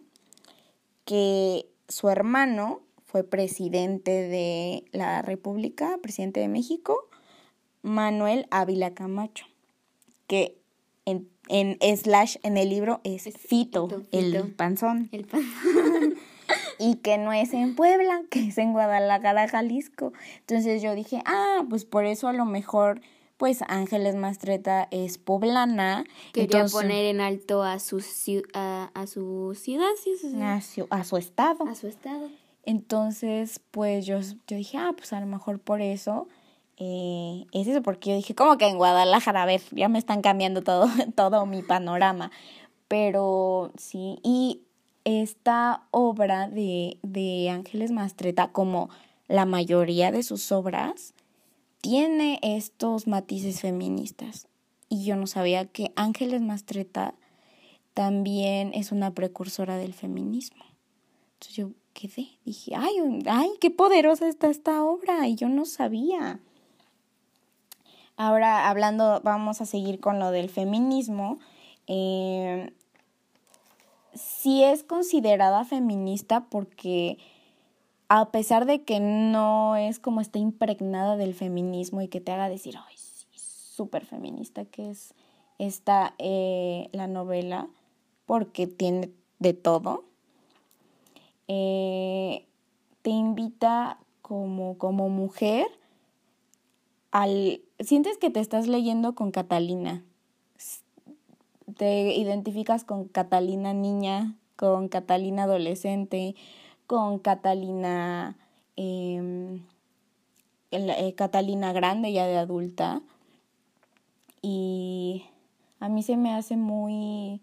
que 1.05 1.67
su 1.87 2.09
hermano 2.09 2.81
fue 3.05 3.23
presidente 3.23 4.11
de 4.11 4.85
la 4.91 5.21
República, 5.21 5.97
presidente 6.01 6.39
de 6.39 6.47
México, 6.47 7.09
Manuel 7.81 8.47
Ávila 8.51 8.93
Camacho, 8.93 9.45
que 10.27 10.59
en, 11.05 11.27
en 11.47 11.77
slash 11.97 12.37
en 12.43 12.57
el 12.57 12.69
libro 12.69 13.01
es 13.03 13.23
Fito, 13.37 14.05
el 14.11 14.53
panzón. 14.55 15.09
El 15.11 15.25
panzón. 15.25 16.08
Y 16.79 16.95
que 16.95 17.17
no 17.17 17.33
es 17.33 17.53
en 17.53 17.75
Puebla, 17.75 18.21
que 18.31 18.47
es 18.47 18.57
en 18.57 18.73
Guadalajara, 18.73 19.47
Jalisco. 19.47 20.13
Entonces 20.39 20.81
yo 20.81 20.95
dije, 20.95 21.21
ah, 21.25 21.63
pues 21.69 21.85
por 21.85 22.05
eso 22.05 22.27
a 22.27 22.33
lo 22.33 22.45
mejor 22.45 23.01
pues 23.37 23.61
Ángeles 23.69 24.15
Mastreta 24.15 24.89
es 24.91 25.17
poblana. 25.17 26.03
Quería 26.33 26.65
poner 26.65 27.05
en 27.05 27.21
alto 27.21 27.63
a 27.63 27.79
su, 27.79 28.03
a, 28.53 28.91
a 28.93 29.07
su 29.07 29.57
ciudad, 29.57 29.87
¿sí? 30.03 30.11
A, 30.41 30.59
su, 30.59 30.87
a 30.89 31.05
su 31.05 31.15
estado. 31.15 31.65
A 31.65 31.73
su 31.73 31.87
estado. 31.87 32.27
Entonces, 32.65 33.61
pues 33.71 34.05
yo, 34.05 34.19
yo 34.19 34.57
dije, 34.57 34.77
ah, 34.77 34.91
pues 34.95 35.13
a 35.13 35.21
lo 35.21 35.25
mejor 35.25 35.59
por 35.59 35.81
eso 35.81 36.27
eh, 36.75 37.45
es 37.51 37.67
eso, 37.67 37.81
porque 37.81 38.09
yo 38.09 38.15
dije, 38.17 38.35
¿cómo 38.35 38.57
que 38.57 38.67
en 38.67 38.77
Guadalajara? 38.77 39.43
A 39.43 39.45
ver, 39.45 39.61
ya 39.71 39.89
me 39.89 39.99
están 39.99 40.21
cambiando 40.21 40.61
todo, 40.61 40.87
todo 41.15 41.45
mi 41.45 41.61
panorama. 41.61 42.31
Pero 42.87 43.71
sí, 43.77 44.19
y 44.21 44.63
esta 45.03 45.83
obra 45.91 46.49
de, 46.49 46.99
de 47.03 47.49
Ángeles 47.49 47.91
Mastreta, 47.91 48.51
como 48.51 48.89
la 49.27 49.45
mayoría 49.45 50.11
de 50.11 50.23
sus 50.23 50.51
obras, 50.51 51.13
tiene 51.81 52.39
estos 52.41 53.07
matices 53.07 53.61
feministas. 53.61 54.47
Y 54.89 55.05
yo 55.05 55.15
no 55.15 55.27
sabía 55.27 55.65
que 55.65 55.91
Ángeles 55.95 56.41
Mastreta 56.41 57.13
también 57.93 58.71
es 58.73 58.91
una 58.91 59.13
precursora 59.13 59.77
del 59.77 59.93
feminismo. 59.93 60.63
Entonces 61.33 61.55
yo 61.55 61.71
quedé, 61.93 62.27
dije, 62.45 62.75
ay, 62.75 62.95
ay, 63.27 63.49
qué 63.61 63.71
poderosa 63.71 64.27
está 64.27 64.49
esta 64.49 64.83
obra, 64.83 65.27
y 65.27 65.35
yo 65.35 65.47
no 65.47 65.65
sabía. 65.65 66.39
Ahora, 68.17 68.69
hablando, 68.69 69.21
vamos 69.23 69.61
a 69.61 69.65
seguir 69.65 69.99
con 69.99 70.19
lo 70.19 70.31
del 70.31 70.49
feminismo. 70.49 71.39
Eh, 71.87 72.73
sí 74.13 74.63
es 74.63 74.83
considerada 74.83 75.65
feminista 75.65 76.45
porque 76.49 77.17
a 78.07 78.31
pesar 78.31 78.65
de 78.65 78.83
que 78.83 78.99
no 78.99 79.75
es 79.75 79.99
como 79.99 80.19
está 80.19 80.39
impregnada 80.39 81.15
del 81.15 81.33
feminismo 81.35 82.01
y 82.01 82.07
que 82.07 82.19
te 82.19 82.31
haga 82.31 82.49
decir, 82.49 82.75
ay, 82.77 82.95
sí, 82.97 83.27
súper 83.35 84.05
feminista 84.05 84.65
que 84.65 84.89
es 84.89 85.13
esta, 85.59 86.15
eh, 86.17 86.89
la 86.91 87.07
novela, 87.07 87.67
porque 88.25 88.65
tiene 88.65 89.11
de 89.37 89.53
todo, 89.53 90.05
eh, 91.47 92.45
te 93.01 93.11
invita 93.11 93.99
como, 94.21 94.77
como 94.77 95.09
mujer 95.09 95.67
al... 97.11 97.61
Sientes 97.79 98.17
que 98.17 98.29
te 98.29 98.39
estás 98.39 98.67
leyendo 98.67 99.15
con 99.15 99.31
Catalina. 99.31 100.03
Te 101.79 102.13
identificas 102.13 102.83
con 102.83 103.05
Catalina 103.05 103.73
niña, 103.73 104.35
con 104.57 104.89
Catalina 104.89 105.43
adolescente, 105.43 106.35
con 106.87 107.19
Catalina, 107.19 108.35
em, 108.75 109.61
eh, 110.71 111.13
Catalina 111.15 111.71
grande 111.71 112.11
ya 112.11 112.27
de 112.27 112.37
adulta. 112.37 113.01
Y 114.41 115.23
a 115.79 115.87
mí 115.87 116.03
se 116.03 116.17
me 116.17 116.33
hace 116.33 116.57
muy, 116.57 117.39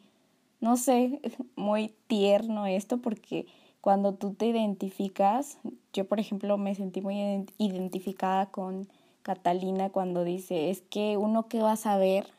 no 0.61 0.77
sé, 0.77 1.19
muy 1.57 1.95
tierno 2.07 2.67
esto 2.67 2.99
porque 2.99 3.47
cuando 3.81 4.13
tú 4.13 4.35
te 4.35 4.49
identificas, 4.49 5.57
yo 5.95 6.05
por 6.05 6.21
ejemplo 6.21 6.59
me 6.59 6.75
sentí 6.75 7.01
muy 7.01 7.47
identificada 7.57 8.51
con 8.51 8.87
Catalina 9.23 9.89
cuando 9.89 10.25
dice, 10.25 10.69
es 10.69 10.83
que 10.83 11.17
uno 11.17 11.49
que 11.49 11.63
va 11.63 11.73
a 11.73 11.77
saber 11.77 12.36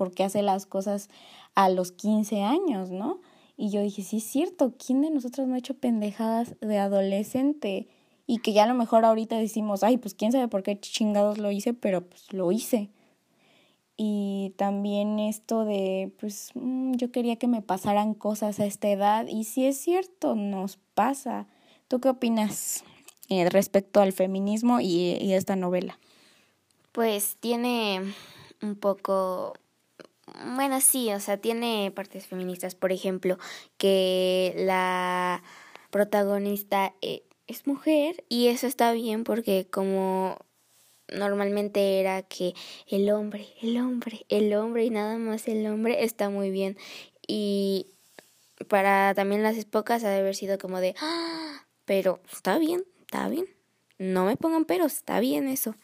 por 0.00 0.12
qué 0.12 0.24
hace 0.24 0.40
las 0.40 0.64
cosas 0.64 1.10
a 1.54 1.68
los 1.68 1.92
15 1.92 2.40
años, 2.40 2.88
¿no? 2.88 3.20
Y 3.58 3.68
yo 3.68 3.82
dije, 3.82 4.00
sí 4.02 4.16
es 4.16 4.24
cierto, 4.24 4.72
¿quién 4.78 5.02
de 5.02 5.10
nosotros 5.10 5.46
no 5.46 5.56
ha 5.56 5.58
hecho 5.58 5.74
pendejadas 5.74 6.58
de 6.62 6.78
adolescente? 6.78 7.86
Y 8.26 8.38
que 8.38 8.54
ya 8.54 8.64
a 8.64 8.66
lo 8.66 8.72
mejor 8.72 9.04
ahorita 9.04 9.36
decimos, 9.36 9.82
ay, 9.82 9.98
pues 9.98 10.14
quién 10.14 10.32
sabe 10.32 10.48
por 10.48 10.62
qué 10.62 10.80
chingados 10.80 11.36
lo 11.36 11.50
hice, 11.50 11.74
pero 11.74 12.08
pues 12.08 12.32
lo 12.32 12.50
hice. 12.50 12.88
Y 13.98 14.54
también 14.56 15.18
esto 15.18 15.66
de, 15.66 16.14
pues 16.18 16.52
mm, 16.54 16.94
yo 16.94 17.12
quería 17.12 17.36
que 17.36 17.46
me 17.46 17.60
pasaran 17.60 18.14
cosas 18.14 18.58
a 18.58 18.64
esta 18.64 18.88
edad. 18.88 19.26
Y 19.26 19.44
sí 19.44 19.66
es 19.66 19.76
cierto, 19.76 20.34
nos 20.34 20.78
pasa. 20.94 21.46
¿Tú 21.88 22.00
qué 22.00 22.08
opinas 22.08 22.84
eh, 23.28 23.50
respecto 23.50 24.00
al 24.00 24.14
feminismo 24.14 24.80
y, 24.80 25.18
y 25.20 25.34
esta 25.34 25.56
novela? 25.56 25.98
Pues 26.92 27.36
tiene 27.38 28.00
un 28.62 28.76
poco 28.76 29.54
bueno, 30.56 30.80
sí, 30.80 31.12
o 31.12 31.20
sea, 31.20 31.36
tiene 31.36 31.92
partes 31.94 32.26
feministas, 32.26 32.74
por 32.74 32.92
ejemplo, 32.92 33.38
que 33.76 34.54
la 34.56 35.42
protagonista 35.90 36.94
eh, 37.02 37.22
es 37.46 37.66
mujer 37.66 38.24
y 38.28 38.48
eso 38.48 38.66
está 38.66 38.92
bien 38.92 39.24
porque 39.24 39.66
como 39.70 40.38
normalmente 41.12 42.00
era 42.00 42.22
que 42.22 42.54
el 42.86 43.10
hombre, 43.10 43.48
el 43.60 43.78
hombre, 43.78 44.24
el 44.28 44.54
hombre 44.54 44.84
y 44.84 44.90
nada 44.90 45.18
más 45.18 45.48
el 45.48 45.66
hombre 45.66 46.04
está 46.04 46.30
muy 46.30 46.50
bien 46.50 46.76
y 47.26 47.88
para 48.68 49.14
también 49.14 49.42
las 49.42 49.56
épocas 49.56 50.04
ha 50.04 50.10
de 50.10 50.20
haber 50.20 50.36
sido 50.36 50.58
como 50.58 50.80
de, 50.80 50.94
¡Ah! 51.00 51.66
pero 51.84 52.20
está 52.32 52.58
bien, 52.58 52.84
está 53.00 53.28
bien, 53.28 53.46
no 53.98 54.24
me 54.24 54.36
pongan 54.36 54.64
peros, 54.64 54.92
está 54.94 55.20
bien 55.20 55.48
eso. 55.48 55.74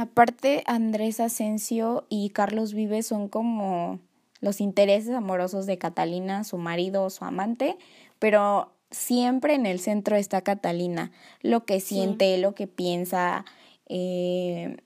Aparte, 0.00 0.62
Andrés 0.66 1.18
Asensio 1.18 2.06
y 2.08 2.30
Carlos 2.30 2.72
Vives 2.72 3.08
son 3.08 3.28
como 3.28 3.98
los 4.40 4.60
intereses 4.60 5.12
amorosos 5.12 5.66
de 5.66 5.76
Catalina, 5.76 6.44
su 6.44 6.56
marido 6.56 7.02
o 7.02 7.10
su 7.10 7.24
amante, 7.24 7.76
pero 8.20 8.70
siempre 8.92 9.54
en 9.54 9.66
el 9.66 9.80
centro 9.80 10.14
está 10.14 10.42
Catalina, 10.42 11.10
lo 11.42 11.64
que 11.64 11.80
siente, 11.80 12.38
lo 12.38 12.54
que 12.54 12.68
piensa, 12.68 13.44
eh, 13.88 14.76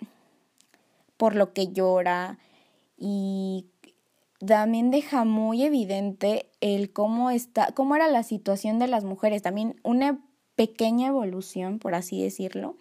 por 1.19 1.35
lo 1.35 1.53
que 1.53 1.71
llora. 1.71 2.39
Y 2.97 3.67
también 4.39 4.91
deja 4.91 5.27
muy 5.27 5.63
evidente 5.63 6.47
el 6.63 6.91
cómo 6.91 7.31
está, 7.31 7.73
cómo 7.73 7.97
era 7.97 8.09
la 8.09 8.23
situación 8.23 8.79
de 8.79 8.89
las 8.89 9.05
mujeres, 9.05 9.43
también 9.43 9.79
una 9.83 10.25
pequeña 10.57 11.09
evolución, 11.09 11.81
por 11.81 11.95
así 11.95 12.23
decirlo, 12.23 12.79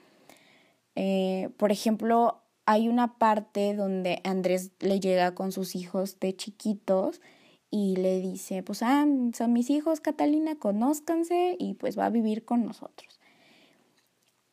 eh, 0.95 1.49
por 1.57 1.71
ejemplo, 1.71 2.41
hay 2.65 2.87
una 2.87 3.17
parte 3.17 3.75
donde 3.75 4.21
Andrés 4.23 4.71
le 4.79 4.99
llega 4.99 5.35
con 5.35 5.51
sus 5.51 5.75
hijos 5.75 6.19
de 6.19 6.35
chiquitos 6.35 7.21
y 7.69 7.95
le 7.95 8.19
dice, 8.19 8.63
pues, 8.63 8.83
ah, 8.83 9.05
son 9.33 9.53
mis 9.53 9.69
hijos, 9.69 10.01
Catalina, 10.01 10.55
conózcanse 10.57 11.55
y 11.57 11.73
pues 11.75 11.97
va 11.97 12.05
a 12.05 12.09
vivir 12.09 12.43
con 12.43 12.65
nosotros. 12.65 13.19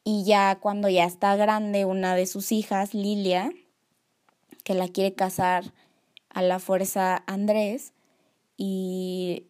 Y 0.04 0.24
ya 0.24 0.58
cuando 0.60 0.88
ya 0.88 1.04
está 1.04 1.36
grande, 1.36 1.84
una 1.84 2.14
de 2.14 2.26
sus 2.26 2.52
hijas, 2.52 2.94
Lilia, 2.94 3.50
que 4.64 4.74
la 4.74 4.88
quiere 4.88 5.14
casar 5.14 5.72
a 6.30 6.42
la 6.42 6.60
fuerza 6.60 7.24
Andrés, 7.26 7.92
y, 8.56 9.46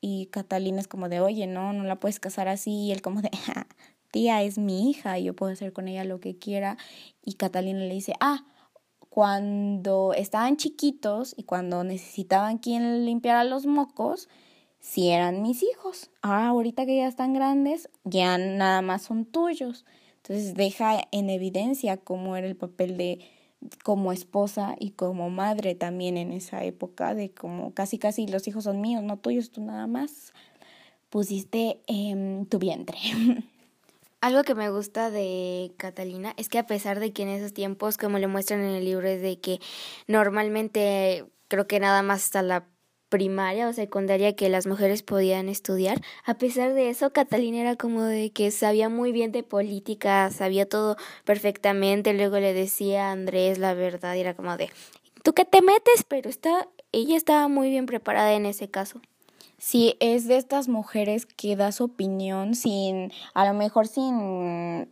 y 0.00 0.26
Catalina 0.26 0.80
es 0.80 0.88
como 0.88 1.08
de, 1.08 1.20
oye, 1.20 1.46
no, 1.46 1.72
no 1.72 1.84
la 1.84 1.96
puedes 1.96 2.20
casar 2.20 2.48
así, 2.48 2.86
y 2.86 2.92
él 2.92 3.02
como 3.02 3.22
de, 3.22 3.30
tía 4.10 4.42
es 4.42 4.58
mi 4.58 4.90
hija 4.90 5.18
y 5.18 5.24
yo 5.24 5.34
puedo 5.34 5.52
hacer 5.52 5.72
con 5.72 5.88
ella 5.88 6.04
lo 6.04 6.20
que 6.20 6.36
quiera. 6.36 6.76
Y 7.24 7.34
Catalina 7.34 7.80
le 7.80 7.94
dice, 7.94 8.14
ah, 8.20 8.44
cuando 9.08 10.12
estaban 10.14 10.56
chiquitos 10.56 11.34
y 11.36 11.42
cuando 11.44 11.82
necesitaban 11.84 12.58
quien 12.58 13.04
limpiara 13.04 13.44
los 13.44 13.66
mocos, 13.66 14.28
si 14.80 15.08
eran 15.08 15.42
mis 15.42 15.62
hijos. 15.62 16.10
Ahora, 16.22 16.48
ahorita 16.48 16.86
que 16.86 16.96
ya 16.96 17.08
están 17.08 17.34
grandes, 17.34 17.90
ya 18.04 18.38
nada 18.38 18.82
más 18.82 19.02
son 19.02 19.24
tuyos. 19.24 19.84
Entonces 20.18 20.54
deja 20.54 21.00
en 21.10 21.30
evidencia 21.30 21.96
cómo 21.96 22.36
era 22.36 22.46
el 22.46 22.56
papel 22.56 22.96
de 22.96 23.20
como 23.82 24.12
esposa 24.12 24.76
y 24.78 24.90
como 24.90 25.30
madre 25.30 25.74
también 25.74 26.16
en 26.16 26.32
esa 26.32 26.62
época 26.64 27.14
de 27.14 27.30
como 27.30 27.74
casi 27.74 27.98
casi 27.98 28.26
los 28.28 28.46
hijos 28.46 28.64
son 28.64 28.80
míos, 28.80 29.02
no 29.02 29.16
tuyos, 29.16 29.50
tú 29.50 29.62
nada 29.62 29.86
más 29.86 30.32
pusiste 31.10 31.80
en 31.86 32.46
tu 32.46 32.58
vientre. 32.58 32.98
Algo 34.20 34.42
que 34.42 34.56
me 34.56 34.68
gusta 34.68 35.12
de 35.12 35.72
Catalina 35.76 36.34
es 36.36 36.48
que 36.48 36.58
a 36.58 36.66
pesar 36.66 36.98
de 36.98 37.12
que 37.12 37.22
en 37.22 37.28
esos 37.28 37.52
tiempos, 37.52 37.96
como 37.96 38.18
le 38.18 38.26
muestran 38.26 38.60
en 38.62 38.74
el 38.74 38.84
libro, 38.84 39.06
es 39.06 39.22
de 39.22 39.38
que 39.40 39.60
normalmente 40.08 41.24
creo 41.46 41.68
que 41.68 41.78
nada 41.78 42.02
más 42.02 42.24
hasta 42.24 42.42
la 42.42 42.66
primaria 43.10 43.68
o 43.68 43.72
secundaria 43.72 44.34
que 44.34 44.48
las 44.48 44.66
mujeres 44.66 45.04
podían 45.04 45.48
estudiar. 45.48 46.00
A 46.24 46.34
pesar 46.34 46.74
de 46.74 46.90
eso, 46.90 47.12
Catalina 47.12 47.60
era 47.60 47.76
como 47.76 48.02
de 48.02 48.32
que 48.32 48.50
sabía 48.50 48.88
muy 48.88 49.12
bien 49.12 49.30
de 49.30 49.44
política, 49.44 50.30
sabía 50.32 50.68
todo 50.68 50.96
perfectamente. 51.24 52.12
Luego 52.12 52.40
le 52.40 52.54
decía 52.54 53.10
a 53.10 53.12
Andrés 53.12 53.58
la 53.58 53.74
verdad 53.74 54.16
y 54.16 54.20
era 54.20 54.34
como 54.34 54.56
de, 54.56 54.68
¿tú 55.22 55.32
qué 55.32 55.44
te 55.44 55.62
metes? 55.62 56.02
Pero 56.08 56.28
está, 56.28 56.68
ella 56.90 57.16
estaba 57.16 57.46
muy 57.46 57.70
bien 57.70 57.86
preparada 57.86 58.32
en 58.32 58.46
ese 58.46 58.68
caso. 58.68 59.00
Sí, 59.58 59.96
es 59.98 60.28
de 60.28 60.36
estas 60.36 60.68
mujeres 60.68 61.26
que 61.26 61.56
da 61.56 61.72
su 61.72 61.84
opinión 61.84 62.54
sin, 62.54 63.10
a 63.34 63.44
lo 63.44 63.54
mejor 63.54 63.88
sin, 63.88 64.88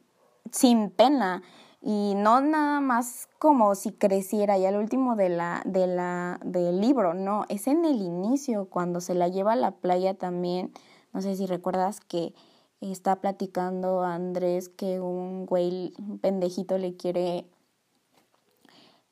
sin 0.50 0.90
pena 0.90 1.42
y 1.80 2.14
no 2.16 2.40
nada 2.40 2.80
más 2.80 3.28
como 3.38 3.76
si 3.76 3.92
creciera 3.92 4.58
y 4.58 4.66
al 4.66 4.74
último 4.74 5.14
de 5.14 5.28
la, 5.28 5.62
de 5.66 5.86
la, 5.86 6.40
del 6.44 6.80
libro, 6.80 7.14
no, 7.14 7.44
es 7.48 7.68
en 7.68 7.84
el 7.84 8.02
inicio 8.02 8.68
cuando 8.68 9.00
se 9.00 9.14
la 9.14 9.28
lleva 9.28 9.52
a 9.52 9.56
la 9.56 9.70
playa 9.70 10.14
también, 10.14 10.72
no 11.12 11.22
sé 11.22 11.36
si 11.36 11.46
recuerdas 11.46 12.00
que 12.00 12.34
está 12.80 13.20
platicando 13.20 14.02
Andrés 14.02 14.68
que 14.68 15.00
un 15.00 15.46
güey 15.46 15.94
un 15.98 16.18
pendejito 16.18 16.76
le 16.76 16.96
quiere, 16.96 17.46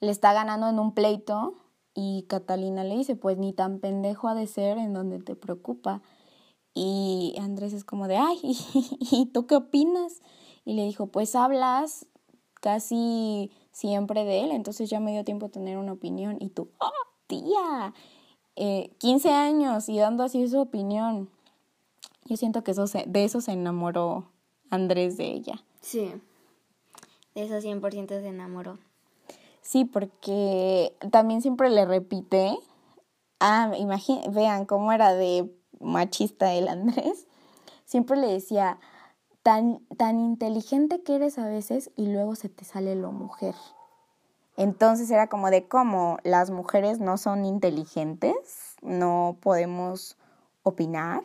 le 0.01 0.11
está 0.11 0.33
ganando 0.33 0.69
en 0.69 0.81
un 0.81 0.95
pleito 0.95 1.55
y 1.95 2.25
Catalina 2.29 2.83
le 2.85 2.97
dice, 2.97 3.15
pues 3.15 3.39
ni 3.39 3.53
tan 3.53 3.79
pendejo 3.79 4.29
ha 4.29 4.35
de 4.35 4.47
ser 4.47 4.79
en 4.79 4.93
donde 4.93 5.21
te 5.21 5.37
preocupa. 5.37 6.03
Y 6.75 7.37
Andrés 7.41 7.73
es 7.73 7.85
como 7.85 8.09
de, 8.09 8.17
ay, 8.17 8.39
¿y 9.13 9.27
tú 9.27 9.47
qué 9.47 9.55
opinas? 9.57 10.21
Y 10.65 10.75
le 10.75 10.85
dijo, 10.85 11.07
pues 11.07 11.37
hablas 11.37 12.07
casi 12.61 13.53
siempre 13.71 14.25
de 14.25 14.45
él, 14.45 14.51
entonces 14.51 14.89
ya 14.91 14.99
me 14.99 15.13
dio 15.13 15.25
tiempo 15.25 15.47
a 15.47 15.51
tener 15.51 15.79
una 15.79 15.93
opinión. 15.93 16.37
Y 16.41 16.49
tú, 16.49 16.69
oh, 16.79 16.91
tía, 17.29 17.95
eh, 18.57 18.91
15 18.99 19.31
años 19.31 19.89
y 19.89 19.99
dando 19.99 20.25
así 20.25 20.49
su 20.49 20.59
opinión. 20.59 21.31
Yo 22.25 22.37
siento 22.37 22.65
que 22.65 22.73
eso 22.73 22.87
de 22.87 23.25
eso 23.25 23.41
se 23.41 23.53
enamoró 23.53 24.31
Andrés 24.71 25.17
de 25.17 25.27
ella. 25.27 25.63
Sí, 25.81 26.11
de 27.35 27.43
eso 27.45 27.57
100% 27.57 28.09
se 28.09 28.27
enamoró. 28.27 28.79
Sí, 29.65 29.87
porque 29.87 30.95
también 31.11 31.41
siempre 31.41 31.71
le 31.71 31.87
repite, 31.87 32.55
ah, 33.41 33.73
imagínense, 33.79 34.29
vean 34.29 34.67
cómo 34.67 34.93
era 34.93 35.15
de 35.15 35.51
machista 35.81 36.53
el 36.53 36.69
Andrés, 36.69 37.27
siempre 37.87 38.19
le 38.19 38.27
decía, 38.27 38.79
tan, 39.43 39.81
tan 39.97 40.21
inteligente 40.21 41.03
que 41.03 41.17
eres 41.17 41.39
a 41.39 41.49
veces 41.49 41.91
y 41.97 42.09
luego 42.09 42.35
se 42.35 42.51
te 42.51 42.67
sale 42.67 42.95
lo 42.95 43.11
mujer. 43.11 43.55
Entonces 44.59 45.11
era 45.11 45.29
como 45.29 45.51
de 45.51 45.67
cómo 45.67 46.19
las 46.25 46.51
mujeres 46.51 47.01
no 47.01 47.17
son 47.17 47.47
inteligentes, 47.47 48.77
no 48.83 49.39
podemos 49.41 50.19
opinar. 50.63 51.23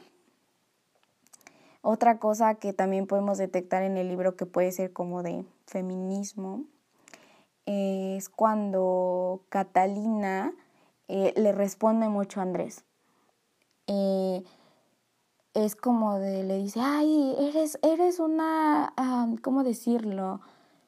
Otra 1.82 2.20
cosa 2.20 2.56
que 2.56 2.72
también 2.72 3.06
podemos 3.06 3.38
detectar 3.38 3.84
en 3.84 3.98
el 3.98 4.08
libro 4.08 4.38
que 4.38 4.46
puede 4.46 4.72
ser 4.72 4.94
como 4.94 5.24
de 5.24 5.46
feminismo 5.66 6.64
es 7.70 8.30
cuando 8.30 9.44
Catalina 9.50 10.56
eh, 11.08 11.34
le 11.38 11.52
responde 11.52 12.10
mucho 12.10 12.40
a 12.40 12.44
Andrés. 12.44 12.84
Eh, 13.86 14.44
es 15.54 15.76
como 15.76 16.18
de, 16.18 16.44
le 16.44 16.58
dice, 16.58 16.80
ay, 16.82 17.36
eres, 17.38 17.78
eres 17.84 18.20
una, 18.20 18.94
¿cómo 19.44 19.64
decirlo? 19.64 20.42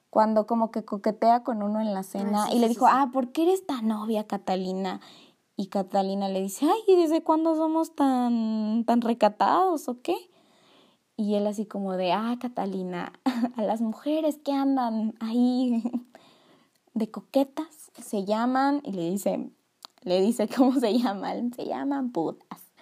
Cuando 0.09 0.47
como 0.47 0.71
que 0.71 0.83
coquetea 0.83 1.43
con 1.43 1.61
uno 1.61 1.81
en 1.81 1.93
la 1.93 2.01
cena 2.01 2.51
y 2.51 2.57
le 2.57 2.67
dijo, 2.67 2.87
ah, 2.87 3.11
¿por 3.13 3.31
qué 3.31 3.43
eres 3.43 3.65
tan 3.67 3.87
novia, 3.87 4.25
Catalina? 4.25 5.01
Y 5.55 5.67
Catalina 5.67 6.29
le 6.29 6.41
dice, 6.41 6.65
ay, 6.65 6.95
¿desde 6.95 7.21
cuándo 7.21 7.55
somos 7.55 7.93
tan, 7.93 8.85
tan 8.85 9.01
recatados 9.01 9.87
o 9.87 10.01
qué? 10.01 10.15
Y 11.15 11.35
él 11.35 11.45
así 11.45 11.67
como 11.67 11.93
de, 11.93 12.11
ah, 12.11 12.37
Catalina, 12.41 13.13
a 13.55 13.61
las 13.61 13.81
mujeres 13.81 14.39
que 14.39 14.53
andan 14.53 15.13
ahí 15.19 15.83
de 16.93 17.09
coquetas 17.09 17.91
se 18.01 18.25
llaman, 18.25 18.81
y 18.83 18.91
le 18.91 19.09
dice, 19.09 19.51
le 20.01 20.21
dice 20.21 20.47
cómo 20.55 20.79
se 20.79 20.97
llaman, 20.97 21.53
se 21.53 21.65
llaman 21.65 22.11
putas. 22.11 22.73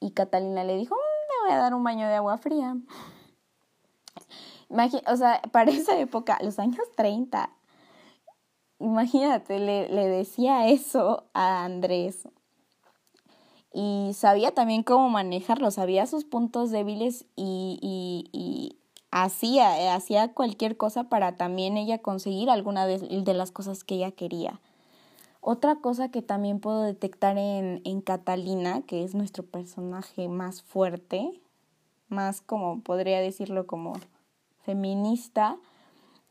Y 0.00 0.12
Catalina 0.12 0.64
le 0.64 0.76
dijo, 0.76 0.94
mm, 0.94 0.98
me 0.98 1.48
voy 1.48 1.58
a 1.58 1.62
dar 1.62 1.74
un 1.74 1.84
baño 1.84 2.06
de 2.08 2.14
agua 2.14 2.38
fría. 2.38 2.76
o 5.06 5.16
sea, 5.16 5.42
para 5.52 5.70
esa 5.70 5.98
época, 5.98 6.38
los 6.42 6.58
años 6.58 6.84
30, 6.96 7.50
imagínate, 8.78 9.58
le, 9.58 9.88
le 9.88 10.08
decía 10.08 10.68
eso 10.68 11.24
a 11.34 11.64
Andrés 11.64 12.28
y 13.74 14.10
sabía 14.14 14.52
también 14.52 14.82
cómo 14.82 15.08
manejarlo, 15.08 15.70
sabía 15.70 16.06
sus 16.06 16.24
puntos 16.24 16.70
débiles 16.70 17.24
y, 17.36 17.78
y 18.32 18.81
hacía, 19.12 19.94
hacía 19.94 20.32
cualquier 20.34 20.76
cosa 20.76 21.04
para 21.04 21.36
también 21.36 21.76
ella 21.76 21.98
conseguir 21.98 22.50
alguna 22.50 22.86
de, 22.86 22.98
de, 22.98 23.34
las 23.34 23.52
cosas 23.52 23.84
que 23.84 23.94
ella 23.94 24.10
quería. 24.10 24.60
Otra 25.40 25.76
cosa 25.76 26.10
que 26.10 26.22
también 26.22 26.58
puedo 26.58 26.82
detectar 26.82 27.38
en, 27.38 27.80
en 27.84 28.00
Catalina, 28.00 28.82
que 28.82 29.04
es 29.04 29.14
nuestro 29.14 29.44
personaje 29.44 30.28
más 30.28 30.62
fuerte, 30.62 31.40
más 32.08 32.40
como 32.40 32.80
podría 32.80 33.20
decirlo 33.20 33.66
como 33.66 33.94
feminista, 34.64 35.56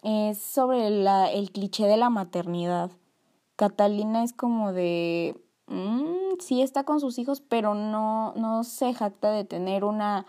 es 0.04 0.40
sobre 0.42 0.90
la, 0.90 1.32
el 1.32 1.52
cliché 1.52 1.86
de 1.86 1.98
la 1.98 2.10
maternidad. 2.10 2.92
Catalina 3.56 4.24
es 4.24 4.34
como 4.34 4.74
de 4.74 5.36
Mm, 5.72 6.38
sí 6.42 6.62
está 6.62 6.84
con 6.84 7.00
sus 7.00 7.18
hijos, 7.18 7.40
pero 7.40 7.76
no, 7.76 8.34
no 8.36 8.66
se 8.66 8.94
jacta 8.94 9.32
de 9.32 9.46
tener 9.46 9.86
una, 9.86 10.26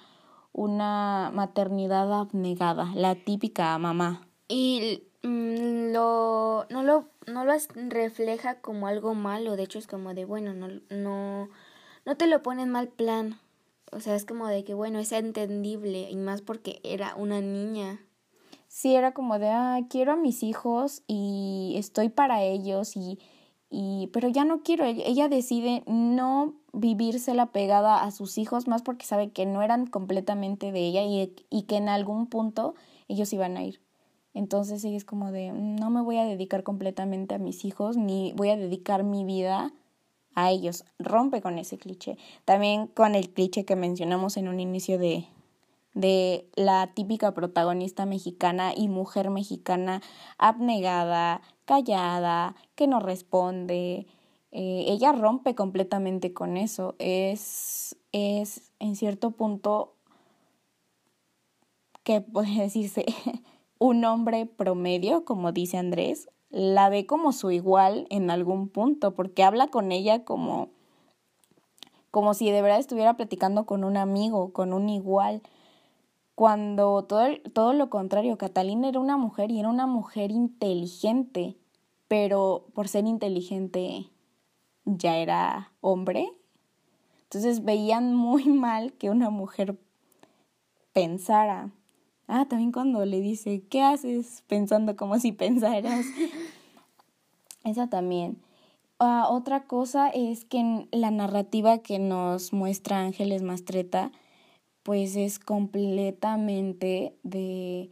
una 0.52 1.30
maternidad 1.32 2.12
abnegada, 2.12 2.92
la 2.94 3.14
típica 3.14 3.76
mamá. 3.78 4.26
Y 4.48 5.04
mm, 5.22 5.92
lo, 5.92 6.66
no, 6.70 6.82
lo, 6.82 7.08
no 7.26 7.44
lo 7.44 7.52
refleja 7.88 8.60
como 8.60 8.86
algo 8.86 9.14
malo, 9.14 9.56
de 9.56 9.64
hecho 9.64 9.78
es 9.78 9.86
como 9.86 10.14
de, 10.14 10.24
bueno, 10.24 10.52
no, 10.54 10.68
no, 10.90 11.48
no 12.04 12.16
te 12.16 12.26
lo 12.26 12.42
pone 12.42 12.62
en 12.62 12.70
mal 12.70 12.88
plan. 12.88 13.38
O 13.92 14.00
sea, 14.00 14.14
es 14.14 14.24
como 14.24 14.46
de 14.46 14.64
que, 14.64 14.74
bueno, 14.74 14.98
es 14.98 15.12
entendible, 15.12 16.10
y 16.10 16.16
más 16.16 16.40
porque 16.40 16.80
era 16.82 17.14
una 17.14 17.40
niña. 17.40 18.00
Sí, 18.68 18.94
era 18.94 19.12
como 19.12 19.38
de, 19.38 19.48
ah, 19.50 19.80
quiero 19.90 20.12
a 20.12 20.16
mis 20.16 20.42
hijos 20.42 21.02
y 21.06 21.74
estoy 21.76 22.08
para 22.08 22.42
ellos 22.42 22.96
y 22.96 23.18
y 23.74 24.11
pero 24.12 24.28
ya 24.28 24.44
no 24.44 24.62
quiero, 24.62 24.85
ella 24.85 25.28
decide 25.28 25.82
no 25.87 26.52
vivírsela 26.74 27.46
pegada 27.46 28.04
a 28.04 28.11
sus 28.11 28.37
hijos 28.37 28.68
más 28.68 28.82
porque 28.82 29.06
sabe 29.06 29.30
que 29.30 29.46
no 29.46 29.62
eran 29.62 29.87
completamente 29.87 30.72
de 30.72 30.80
ella 30.80 31.02
y, 31.04 31.35
y 31.48 31.62
que 31.62 31.76
en 31.76 31.88
algún 31.88 32.26
punto 32.26 32.74
ellos 33.08 33.32
iban 33.32 33.56
a 33.56 33.64
ir. 33.64 33.80
Entonces 34.35 34.85
ella 34.85 34.98
es 34.98 35.06
como 35.06 35.32
de, 35.32 35.52
no 35.52 35.88
me 35.88 36.02
voy 36.02 36.18
a 36.18 36.24
dedicar 36.24 36.62
completamente 36.62 37.35
a 37.35 37.38
mis 37.38 37.64
hijos, 37.64 37.96
ni 37.96 38.35
voy 38.35 38.50
a 38.50 38.56
dedicar 38.56 39.04
mi 39.04 39.24
vida 39.24 39.72
a 40.35 40.50
ellos. 40.50 40.85
Rompe 40.98 41.40
con 41.40 41.58
ese 41.58 41.78
cliché. 41.78 42.18
También 42.44 42.87
con 42.88 43.14
el 43.14 43.30
cliché 43.30 43.64
que 43.64 43.76
mencionamos 43.76 44.37
en 44.37 44.48
un 44.48 44.61
inicio 44.61 44.98
de, 44.98 45.26
de 45.94 46.46
la 46.56 46.92
típica 46.94 47.32
protagonista 47.32 48.06
mexicana 48.06 48.72
y 48.76 48.88
mujer 48.88 49.30
mexicana 49.30 50.02
abnegada, 50.38 51.42
callada, 51.72 52.54
que 52.74 52.87
no 52.87 53.00
responde. 53.00 54.06
Eh, 54.50 54.85
ella 54.88 55.12
rompe 55.12 55.54
completamente 55.54 56.35
con 56.35 56.58
eso. 56.58 56.94
Es, 56.98 57.96
es 58.12 58.70
en 58.78 58.94
cierto 58.94 59.30
punto 59.30 59.94
que 62.02 62.20
puede 62.20 62.54
decirse 62.61 63.06
un 63.78 64.04
hombre 64.04 64.44
promedio, 64.44 65.24
como 65.24 65.52
dice 65.52 65.78
Andrés, 65.78 66.28
la 66.50 66.90
ve 66.90 67.06
como 67.06 67.32
su 67.32 67.50
igual 67.50 68.06
en 68.11 68.30
algún 68.30 68.68
punto, 68.68 69.14
porque 69.14 69.42
habla 69.42 69.68
con 69.68 69.92
ella 69.92 70.26
como, 70.26 70.68
como 72.11 72.35
si 72.35 72.50
de 72.50 72.61
verdad 72.61 72.80
estuviera 72.80 73.16
platicando 73.16 73.64
con 73.64 73.82
un 73.82 73.96
amigo, 73.96 74.52
con 74.52 74.74
un 74.74 74.90
igual 74.90 75.40
cuando 76.35 77.04
todo, 77.04 77.24
todo 77.52 77.72
lo 77.72 77.90
contrario, 77.90 78.38
Catalina 78.38 78.88
era 78.88 79.00
una 79.00 79.16
mujer 79.16 79.50
y 79.50 79.61
era 79.61 79.68
una 79.68 79.87
mujer 79.87 80.30
inteligente, 80.30 81.56
pero 82.12 82.66
por 82.75 82.88
ser 82.88 83.07
inteligente 83.07 84.11
ya 84.85 85.16
era 85.16 85.72
hombre. 85.81 86.31
Entonces 87.22 87.64
veían 87.64 88.14
muy 88.14 88.44
mal 88.51 88.92
que 88.92 89.09
una 89.09 89.31
mujer 89.31 89.79
pensara. 90.92 91.72
Ah, 92.27 92.44
también 92.46 92.70
cuando 92.70 93.07
le 93.07 93.22
dice, 93.22 93.62
¿qué 93.66 93.81
haces? 93.81 94.44
Pensando 94.46 94.94
como 94.94 95.18
si 95.18 95.33
pensaras. 95.33 96.05
Esa 97.64 97.88
también. 97.88 98.42
Ah, 98.98 99.29
otra 99.31 99.66
cosa 99.66 100.11
es 100.11 100.44
que 100.44 100.87
la 100.92 101.11
narrativa 101.11 101.79
que 101.79 101.98
nos 101.98 102.53
muestra 102.53 103.01
Ángeles 103.01 103.40
Mastreta 103.40 104.12
pues 104.83 105.16
es 105.16 105.38
completamente 105.38 107.16
de 107.22 107.90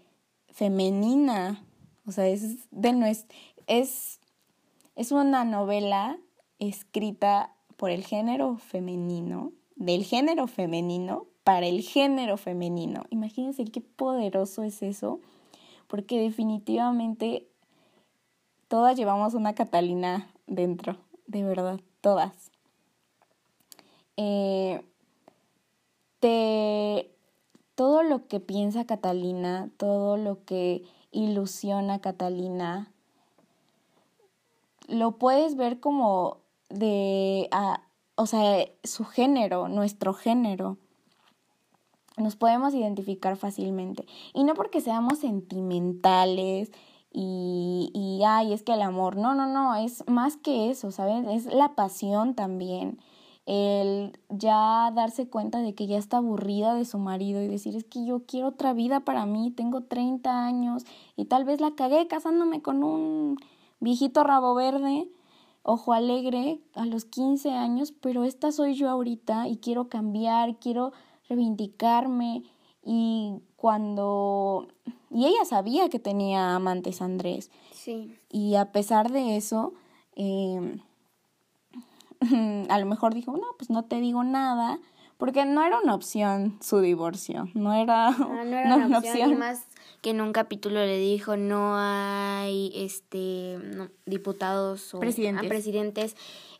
femenina, 0.48 1.64
o 2.10 2.12
sea, 2.12 2.26
es 2.26 2.68
de 2.72 2.92
nuestro, 2.92 3.36
es, 3.70 4.18
es 4.96 5.12
una 5.12 5.44
novela 5.44 6.18
escrita 6.58 7.54
por 7.76 7.90
el 7.90 8.04
género 8.04 8.56
femenino, 8.56 9.52
del 9.76 10.04
género 10.04 10.48
femenino 10.48 11.26
para 11.44 11.66
el 11.66 11.80
género 11.82 12.36
femenino. 12.36 13.04
Imagínense 13.10 13.64
qué 13.64 13.80
poderoso 13.80 14.64
es 14.64 14.82
eso, 14.82 15.20
porque 15.86 16.20
definitivamente 16.20 17.46
todas 18.66 18.96
llevamos 18.96 19.34
una 19.34 19.54
Catalina 19.54 20.28
dentro, 20.48 20.96
de 21.28 21.44
verdad, 21.44 21.80
todas. 22.00 22.50
Eh, 24.16 24.84
todo 27.80 28.02
lo 28.02 28.26
que 28.26 28.40
piensa 28.40 28.84
Catalina, 28.84 29.70
todo 29.78 30.16
lo 30.16 30.44
que 30.44 30.82
ilusiona 31.12 32.00
Catalina, 32.00 32.92
lo 34.90 35.18
puedes 35.18 35.56
ver 35.56 35.80
como 35.80 36.38
de, 36.68 37.48
o 38.16 38.26
sea, 38.26 38.66
su 38.84 39.04
género, 39.04 39.68
nuestro 39.68 40.12
género. 40.12 40.76
Nos 42.16 42.36
podemos 42.36 42.74
identificar 42.74 43.36
fácilmente. 43.36 44.04
Y 44.34 44.44
no 44.44 44.54
porque 44.54 44.80
seamos 44.80 45.20
sentimentales 45.20 46.70
y, 47.12 47.90
y, 47.94 48.22
ay, 48.24 48.52
es 48.52 48.62
que 48.62 48.74
el 48.74 48.82
amor, 48.82 49.16
no, 49.16 49.34
no, 49.34 49.46
no, 49.46 49.74
es 49.74 50.04
más 50.06 50.36
que 50.36 50.70
eso, 50.70 50.90
¿sabes? 50.90 51.26
Es 51.26 51.52
la 51.52 51.74
pasión 51.74 52.34
también 52.34 52.98
el 53.46 54.12
ya 54.28 54.92
darse 54.94 55.28
cuenta 55.28 55.60
de 55.60 55.74
que 55.74 55.88
ya 55.88 55.98
está 55.98 56.18
aburrida 56.18 56.74
de 56.74 56.84
su 56.84 56.98
marido 56.98 57.42
y 57.42 57.48
decir 57.48 57.74
es 57.74 57.82
que 57.82 58.04
yo 58.04 58.24
quiero 58.24 58.48
otra 58.48 58.72
vida 58.74 59.00
para 59.00 59.26
mí, 59.26 59.50
tengo 59.50 59.82
30 59.82 60.44
años 60.44 60.84
y 61.16 61.24
tal 61.24 61.44
vez 61.44 61.60
la 61.60 61.72
cagué 61.72 62.06
casándome 62.06 62.62
con 62.62 62.84
un 62.84 63.38
viejito 63.80 64.22
rabo 64.24 64.54
verde, 64.54 65.08
ojo 65.62 65.92
alegre 65.92 66.60
a 66.74 66.86
los 66.86 67.04
15 67.04 67.50
años, 67.50 67.92
pero 67.92 68.24
esta 68.24 68.52
soy 68.52 68.74
yo 68.74 68.88
ahorita 68.88 69.48
y 69.48 69.56
quiero 69.56 69.88
cambiar, 69.88 70.58
quiero 70.58 70.92
reivindicarme 71.28 72.44
y 72.82 73.40
cuando 73.56 74.68
y 75.10 75.26
ella 75.26 75.44
sabía 75.44 75.88
que 75.88 75.98
tenía 75.98 76.54
amantes 76.54 77.02
Andrés. 77.02 77.50
Sí. 77.72 78.16
Y 78.30 78.54
a 78.54 78.72
pesar 78.72 79.10
de 79.10 79.36
eso, 79.36 79.74
eh, 80.14 80.80
a 82.68 82.78
lo 82.78 82.86
mejor 82.86 83.14
dijo, 83.14 83.32
no, 83.32 83.46
pues 83.58 83.70
no 83.70 83.84
te 83.84 84.00
digo 84.00 84.22
nada, 84.22 84.78
porque 85.16 85.44
no 85.44 85.62
era 85.62 85.80
una 85.80 85.94
opción 85.94 86.58
su 86.60 86.80
divorcio, 86.80 87.48
no 87.54 87.74
era, 87.74 88.08
ah, 88.08 88.16
no, 88.18 88.56
era 88.56 88.76
una, 88.86 88.98
opción. 88.98 89.38
más 89.38 89.64
que 90.00 90.10
en 90.10 90.20
un 90.20 90.32
capítulo 90.32 90.80
le 90.80 90.98
dijo, 90.98 91.36
no 91.36 91.76
hay 91.76 92.72
este 92.74 93.58
diputados 94.06 94.94
o 94.94 95.00
presidentes, 95.00 95.48
presidentes 95.48 96.16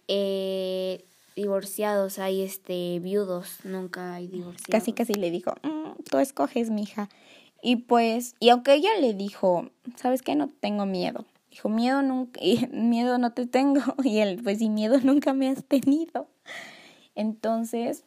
eh, 0.09 1.05
divorciados, 1.36 2.18
hay 2.18 2.43
este 2.43 2.99
viudos, 3.01 3.59
nunca 3.64 4.14
hay 4.14 4.26
divorciados. 4.26 4.70
Casi 4.70 4.93
casi 4.93 5.14
le 5.14 5.30
dijo, 5.30 5.55
mm, 5.62 6.03
tú 6.11 6.18
escoges, 6.18 6.70
mija. 6.70 7.09
Y 7.62 7.76
pues, 7.76 8.34
y 8.41 8.51
aunque 8.51 8.74
ella 8.74 8.91
le 9.01 9.14
dijo, 9.14 9.70
¿sabes 9.97 10.22
qué? 10.22 10.34
No 10.34 10.49
tengo 10.61 10.86
miedo. 10.86 11.24
Dijo, 11.51 11.68
miedo 11.68 12.03
nunca, 12.03 12.41
miedo 12.72 13.18
no 13.18 13.32
te 13.32 13.47
tengo. 13.47 13.80
Y 14.05 14.18
él, 14.18 14.41
pues, 14.43 14.61
y 14.61 14.68
miedo 14.68 14.99
nunca 15.03 15.32
me 15.34 15.49
has 15.49 15.64
tenido. 15.64 16.28
Entonces, 17.14 18.05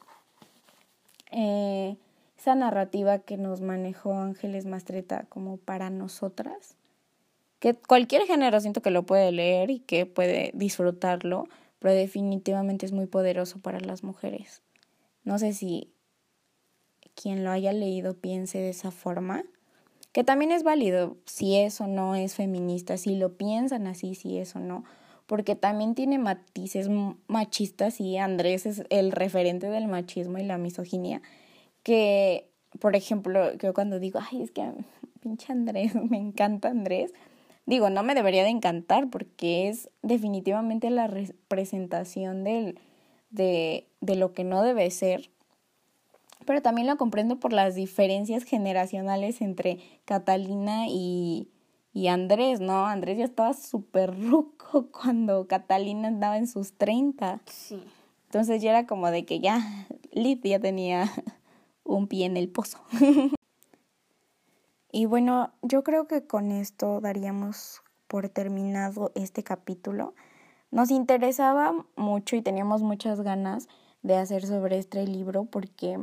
eh, 1.32 1.98
esa 2.44 2.56
narrativa 2.56 3.20
que 3.20 3.38
nos 3.38 3.62
manejó 3.62 4.16
Ángeles 4.16 4.66
Mastreta 4.66 5.24
como 5.30 5.56
para 5.56 5.90
nosotras, 5.90 6.76
que 7.60 7.74
cualquier 7.74 8.24
género 8.24 8.60
siento 8.60 8.82
que 8.82 8.92
lo 8.92 9.04
puede 9.06 9.32
leer 9.32 9.72
y 9.72 9.80
que 9.80 10.06
puede 10.06 10.52
disfrutarlo, 10.54 11.46
pero 11.80 11.94
definitivamente 11.94 12.86
es 12.86 12.92
muy 12.92 13.06
poderoso 13.06 13.60
para 13.60 13.80
las 13.80 14.04
mujeres. 14.04 14.62
No 15.24 15.40
sé 15.40 15.54
si 15.54 15.94
quien 17.16 17.46
lo 17.46 17.52
haya 17.52 17.72
leído 17.72 18.14
piense 18.14 18.58
de 18.58 18.72
esa 18.72 18.92
forma, 18.92 19.46
que 20.12 20.26
también 20.26 20.52
es 20.52 20.64
válido 20.64 21.16
si 21.26 21.56
es 21.56 21.80
o 21.80 21.88
no 21.88 22.16
es 22.16 22.36
feminista, 22.36 22.98
si 22.98 23.16
lo 23.16 23.38
piensan 23.38 23.88
así, 23.88 24.16
si 24.16 24.38
es 24.38 24.54
o 24.58 24.60
no, 24.60 24.84
porque 25.28 25.56
también 25.56 25.96
tiene 25.96 26.20
matices 26.20 26.90
machistas 27.28 28.02
y 28.02 28.18
Andrés 28.18 28.66
es 28.66 28.84
el 28.90 29.14
referente 29.14 29.68
del 29.70 29.88
machismo 29.88 30.40
y 30.40 30.44
la 30.44 30.58
misoginia, 30.58 31.22
que, 31.84 32.50
por 32.80 32.96
ejemplo, 32.96 33.54
yo 33.58 33.74
cuando 33.74 34.00
digo, 34.00 34.20
ay, 34.32 34.42
es 34.42 34.52
que 34.52 34.64
pinche 35.22 35.52
Andrés, 35.52 35.94
me 36.10 36.18
encanta 36.18 36.70
Andrés, 36.70 37.14
digo, 37.66 37.90
no 37.90 38.04
me 38.04 38.16
debería 38.16 38.44
de 38.44 38.50
encantar 38.50 39.10
porque 39.10 39.70
es 39.70 39.90
definitivamente 40.02 40.90
la 40.90 41.08
representación 41.08 42.44
del, 42.44 42.80
de, 43.30 43.88
de 44.02 44.16
lo 44.16 44.34
que 44.34 44.44
no 44.44 44.64
debe 44.64 44.90
ser. 44.90 45.30
Pero 46.46 46.62
también 46.62 46.88
lo 46.88 46.98
comprendo 46.98 47.40
por 47.40 47.54
las 47.54 47.76
diferencias 47.76 48.44
generacionales 48.44 49.42
entre 49.42 49.80
Catalina 50.04 50.88
y, 50.90 51.48
y 51.94 52.08
Andrés, 52.08 52.60
¿no? 52.60 52.86
Andrés 52.86 53.18
ya 53.18 53.24
estaba 53.24 53.54
súper 53.54 54.14
ruco 54.20 54.88
cuando 54.92 55.48
Catalina 55.48 56.10
andaba 56.10 56.38
en 56.38 56.48
sus 56.48 56.74
30. 56.74 57.42
Sí. 57.46 57.82
Entonces 58.26 58.62
ya 58.62 58.72
era 58.72 58.88
como 58.88 59.12
de 59.12 59.26
que 59.26 59.40
ya 59.40 59.88
Liz 60.12 60.40
ya 60.44 60.60
tenía 60.60 61.10
un 61.84 62.08
pie 62.08 62.26
en 62.26 62.38
el 62.38 62.50
pozo. 62.50 62.80
y 64.92 65.06
bueno, 65.06 65.52
yo 65.62 65.84
creo 65.84 66.08
que 66.08 66.26
con 66.26 66.52
esto 66.52 67.02
daríamos 67.02 67.82
por 68.08 68.30
terminado 68.30 69.12
este 69.16 69.44
capítulo. 69.44 70.14
Nos 70.72 70.92
interesaba 70.92 71.74
mucho 71.96 72.36
y 72.36 72.42
teníamos 72.42 72.82
muchas 72.82 73.22
ganas 73.22 73.68
de 74.02 74.18
hacer 74.18 74.46
sobre 74.46 74.78
este 74.78 75.06
libro 75.06 75.46
porque 75.46 76.00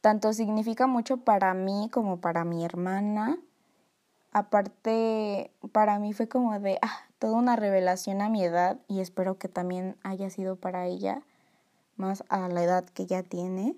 tanto 0.00 0.34
significa 0.34 0.86
mucho 0.86 1.18
para 1.18 1.54
mí 1.54 1.88
como 1.90 2.20
para 2.20 2.44
mi 2.44 2.64
hermana. 2.64 3.38
Aparte, 4.32 5.50
para 5.72 5.98
mí 5.98 6.12
fue 6.12 6.28
como 6.28 6.58
de 6.60 6.78
ah, 6.82 7.00
toda 7.18 7.38
una 7.38 7.56
revelación 7.56 8.20
a 8.20 8.28
mi 8.28 8.44
edad 8.44 8.78
y 8.88 9.00
espero 9.00 9.38
que 9.38 9.48
también 9.48 9.96
haya 10.02 10.28
sido 10.28 10.56
para 10.56 10.86
ella, 10.86 11.22
más 11.96 12.24
a 12.28 12.48
la 12.48 12.62
edad 12.62 12.84
que 12.84 13.06
ya 13.06 13.22
tiene. 13.22 13.76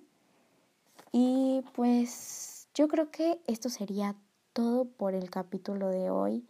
Y 1.12 1.62
pues 1.74 2.68
yo 2.74 2.88
creo 2.88 3.10
que 3.10 3.40
esto 3.46 3.68
sería 3.68 4.16
todo 4.52 4.84
por 4.84 5.14
el 5.14 5.30
capítulo 5.30 5.88
de 5.88 6.10
hoy. 6.10 6.44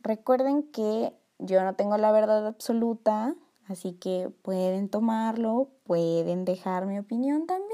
Recuerden 0.00 0.62
que 0.62 1.12
yo 1.38 1.62
no 1.62 1.74
tengo 1.74 1.96
la 1.96 2.12
verdad 2.12 2.46
absoluta, 2.46 3.34
así 3.68 3.92
que 3.92 4.30
pueden 4.42 4.88
tomarlo, 4.88 5.68
pueden 5.84 6.44
dejar 6.44 6.86
mi 6.86 6.98
opinión 6.98 7.46
también. 7.46 7.70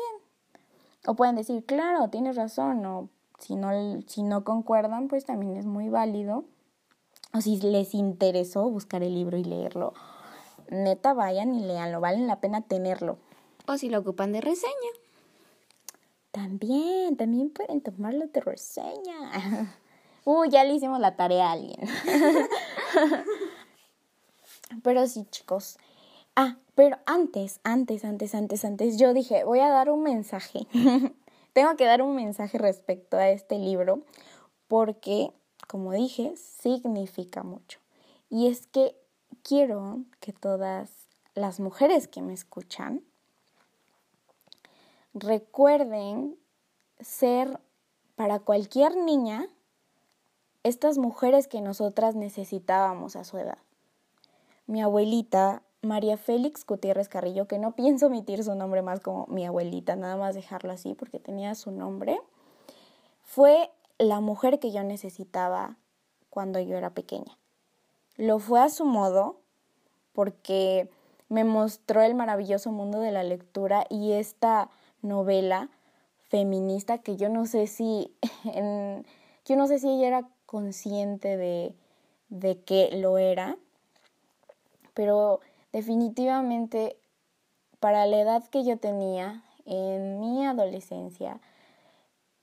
O 1.06 1.14
pueden 1.14 1.36
decir, 1.36 1.64
claro, 1.64 2.08
tienes 2.08 2.36
razón, 2.36 2.84
o 2.84 3.08
si 3.38 3.56
no, 3.56 3.70
si 4.06 4.22
no 4.22 4.44
concuerdan, 4.44 5.08
pues 5.08 5.24
también 5.24 5.56
es 5.56 5.66
muy 5.66 5.88
válido. 5.88 6.44
O 7.32 7.40
si 7.40 7.60
les 7.60 7.94
interesó 7.94 8.68
buscar 8.68 9.02
el 9.02 9.14
libro 9.14 9.36
y 9.38 9.44
leerlo, 9.44 9.94
neta 10.68 11.14
vayan 11.14 11.54
y 11.54 11.64
leanlo, 11.64 12.00
vale 12.00 12.18
la 12.18 12.40
pena 12.40 12.62
tenerlo. 12.62 13.18
O 13.66 13.76
si 13.76 13.88
lo 13.88 14.00
ocupan 14.00 14.32
de 14.32 14.40
reseña. 14.40 14.99
También, 16.30 17.16
también 17.16 17.50
pueden 17.50 17.80
tomarlo 17.80 18.26
de 18.26 18.40
reseña. 18.40 19.32
Uy, 20.24 20.50
ya 20.50 20.64
le 20.64 20.74
hicimos 20.74 21.00
la 21.00 21.16
tarea 21.16 21.48
a 21.48 21.52
alguien. 21.52 21.80
pero 24.82 25.06
sí, 25.06 25.26
chicos. 25.30 25.78
Ah, 26.36 26.56
pero 26.74 26.98
antes, 27.06 27.60
antes, 27.64 28.04
antes, 28.04 28.34
antes, 28.34 28.64
antes, 28.64 28.98
yo 28.98 29.12
dije, 29.12 29.44
voy 29.44 29.60
a 29.60 29.70
dar 29.70 29.90
un 29.90 30.02
mensaje. 30.02 30.66
Tengo 31.52 31.76
que 31.76 31.84
dar 31.84 32.02
un 32.02 32.14
mensaje 32.14 32.58
respecto 32.58 33.16
a 33.16 33.30
este 33.30 33.58
libro 33.58 34.02
porque, 34.68 35.32
como 35.66 35.92
dije, 35.92 36.34
significa 36.36 37.42
mucho. 37.42 37.80
Y 38.28 38.46
es 38.46 38.68
que 38.68 38.94
quiero 39.42 40.04
que 40.20 40.32
todas 40.32 40.90
las 41.34 41.58
mujeres 41.58 42.06
que 42.06 42.22
me 42.22 42.34
escuchan 42.34 43.02
recuerden 45.14 46.36
ser 47.00 47.60
para 48.16 48.38
cualquier 48.38 48.96
niña 48.96 49.46
estas 50.62 50.98
mujeres 50.98 51.48
que 51.48 51.60
nosotras 51.60 52.14
necesitábamos 52.14 53.16
a 53.16 53.24
su 53.24 53.38
edad. 53.38 53.58
Mi 54.66 54.82
abuelita, 54.82 55.62
María 55.82 56.16
Félix 56.16 56.66
Gutiérrez 56.66 57.08
Carrillo, 57.08 57.48
que 57.48 57.58
no 57.58 57.72
pienso 57.72 58.06
omitir 58.06 58.44
su 58.44 58.54
nombre 58.54 58.82
más 58.82 59.00
como 59.00 59.26
mi 59.28 59.46
abuelita, 59.46 59.96
nada 59.96 60.16
más 60.16 60.34
dejarlo 60.34 60.72
así 60.72 60.94
porque 60.94 61.18
tenía 61.18 61.54
su 61.54 61.70
nombre, 61.70 62.20
fue 63.22 63.70
la 63.98 64.20
mujer 64.20 64.58
que 64.58 64.70
yo 64.70 64.82
necesitaba 64.84 65.76
cuando 66.28 66.60
yo 66.60 66.76
era 66.76 66.90
pequeña. 66.90 67.38
Lo 68.16 68.38
fue 68.38 68.60
a 68.60 68.68
su 68.68 68.84
modo 68.84 69.40
porque 70.12 70.90
me 71.28 71.44
mostró 71.44 72.02
el 72.02 72.14
maravilloso 72.14 72.70
mundo 72.70 73.00
de 73.00 73.12
la 73.12 73.22
lectura 73.22 73.86
y 73.88 74.12
esta 74.12 74.68
novela 75.02 75.68
feminista 76.28 76.98
que 76.98 77.16
yo 77.16 77.28
no 77.28 77.46
sé 77.46 77.66
si 77.66 78.14
yo 79.44 79.56
no 79.56 79.66
sé 79.66 79.78
si 79.78 79.88
ella 79.88 80.06
era 80.06 80.28
consciente 80.46 81.36
de, 81.36 81.74
de 82.28 82.62
que 82.62 82.90
lo 82.96 83.18
era, 83.18 83.56
pero 84.94 85.40
definitivamente 85.72 86.96
para 87.80 88.06
la 88.06 88.20
edad 88.20 88.48
que 88.48 88.64
yo 88.64 88.78
tenía 88.78 89.42
en 89.64 90.20
mi 90.20 90.44
adolescencia 90.44 91.40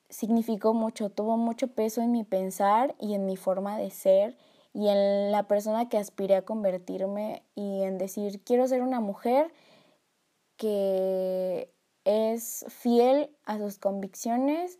significó 0.10 0.74
mucho, 0.74 1.10
tuvo 1.10 1.38
mucho 1.38 1.68
peso 1.68 2.01
en 2.01 2.12
mi 2.12 2.24
pensar 2.24 2.95
y 2.99 3.14
en 3.14 3.26
mi 3.26 3.36
forma 3.38 3.78
de 3.78 3.91
ser 3.91 4.38
y 4.74 4.88
en 4.89 5.32
la 5.32 5.43
persona 5.43 5.89
que 5.89 5.97
aspiré 5.97 6.36
a 6.36 6.45
convertirme 6.45 7.43
y 7.55 7.84
en 7.84 7.97
decir 7.97 8.41
quiero 8.43 8.68
ser 8.68 8.82
una 8.82 8.99
mujer 8.99 9.51
que 10.55 11.72
es 12.08 12.66
fiel 12.70 13.30
a 13.43 13.58
sus 13.58 13.78
convicciones 13.78 14.80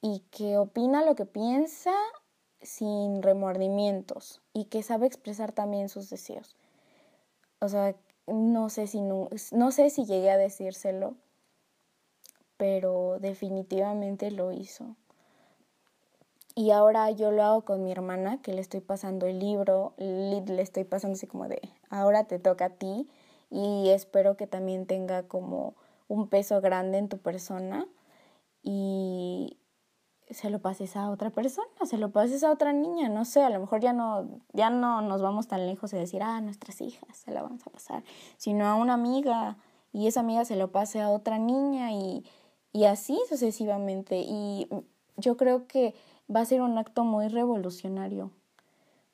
y 0.00 0.20
que 0.30 0.56
opina 0.56 1.04
lo 1.04 1.14
que 1.14 1.26
piensa 1.26 1.92
sin 2.62 3.22
remordimientos 3.22 4.40
y 4.54 4.64
que 4.64 4.82
sabe 4.82 5.06
expresar 5.06 5.52
también 5.52 5.90
sus 5.90 6.08
deseos. 6.08 6.56
O 7.60 7.68
sea, 7.68 7.94
no 8.26 8.70
sé 8.70 8.86
si 8.86 9.02
no, 9.02 9.28
no 9.52 9.70
sé 9.70 9.90
si 9.90 10.06
llegué 10.06 10.30
a 10.30 10.38
decírselo, 10.38 11.14
pero 12.56 13.18
definitivamente 13.20 14.30
lo 14.30 14.50
hizo. 14.52 14.96
Y 16.54 16.70
ahora 16.70 17.10
yo 17.10 17.32
lo 17.32 17.42
hago 17.42 17.60
con 17.66 17.84
mi 17.84 17.92
hermana, 17.92 18.40
que 18.40 18.54
le 18.54 18.62
estoy 18.62 18.80
pasando 18.80 19.26
el 19.26 19.38
libro, 19.38 19.92
le 19.98 20.62
estoy 20.62 20.84
pasando 20.84 21.16
así 21.16 21.26
como 21.26 21.48
de, 21.48 21.60
ahora 21.90 22.24
te 22.24 22.38
toca 22.38 22.64
a 22.64 22.70
ti 22.70 23.08
y 23.50 23.90
espero 23.90 24.38
que 24.38 24.46
también 24.46 24.86
tenga 24.86 25.22
como 25.22 25.74
un 26.08 26.28
peso 26.28 26.60
grande 26.60 26.98
en 26.98 27.08
tu 27.08 27.18
persona 27.18 27.86
y 28.62 29.58
se 30.30 30.50
lo 30.50 30.60
pases 30.60 30.96
a 30.96 31.10
otra 31.10 31.30
persona, 31.30 31.68
se 31.84 31.96
lo 31.96 32.10
pases 32.10 32.44
a 32.44 32.50
otra 32.50 32.72
niña, 32.72 33.08
no 33.08 33.24
sé, 33.24 33.42
a 33.42 33.50
lo 33.50 33.60
mejor 33.60 33.80
ya 33.80 33.92
no, 33.92 34.28
ya 34.52 34.68
no 34.68 35.00
nos 35.00 35.22
vamos 35.22 35.48
tan 35.48 35.66
lejos 35.66 35.90
de 35.90 35.98
decir, 35.98 36.22
ah, 36.22 36.40
nuestras 36.40 36.80
hijas 36.80 37.16
se 37.16 37.30
la 37.30 37.42
vamos 37.42 37.66
a 37.66 37.70
pasar, 37.70 38.02
sino 38.36 38.66
a 38.66 38.74
una 38.74 38.94
amiga 38.94 39.56
y 39.92 40.06
esa 40.06 40.20
amiga 40.20 40.44
se 40.44 40.56
lo 40.56 40.70
pase 40.70 41.00
a 41.00 41.10
otra 41.10 41.38
niña 41.38 41.92
y, 41.92 42.24
y 42.72 42.84
así 42.84 43.18
sucesivamente. 43.28 44.18
Y 44.20 44.68
yo 45.16 45.36
creo 45.36 45.66
que 45.66 45.94
va 46.34 46.40
a 46.40 46.44
ser 46.44 46.60
un 46.60 46.76
acto 46.76 47.04
muy 47.04 47.28
revolucionario. 47.28 48.30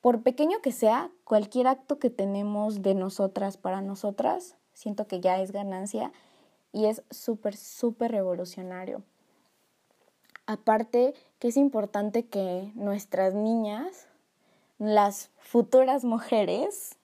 Por 0.00 0.22
pequeño 0.22 0.60
que 0.60 0.72
sea, 0.72 1.10
cualquier 1.24 1.68
acto 1.68 1.98
que 1.98 2.10
tenemos 2.10 2.82
de 2.82 2.94
nosotras 2.94 3.56
para 3.56 3.80
nosotras, 3.80 4.56
siento 4.74 5.06
que 5.06 5.20
ya 5.20 5.40
es 5.40 5.52
ganancia 5.52 6.12
y 6.74 6.86
es 6.86 7.02
súper, 7.10 7.56
súper 7.56 8.10
revolucionario. 8.10 9.02
Aparte 10.44 11.14
que 11.38 11.48
es 11.48 11.56
importante 11.56 12.26
que 12.26 12.72
nuestras 12.74 13.32
niñas, 13.32 14.08
las 14.78 15.30
futuras 15.38 16.04
mujeres, 16.04 16.96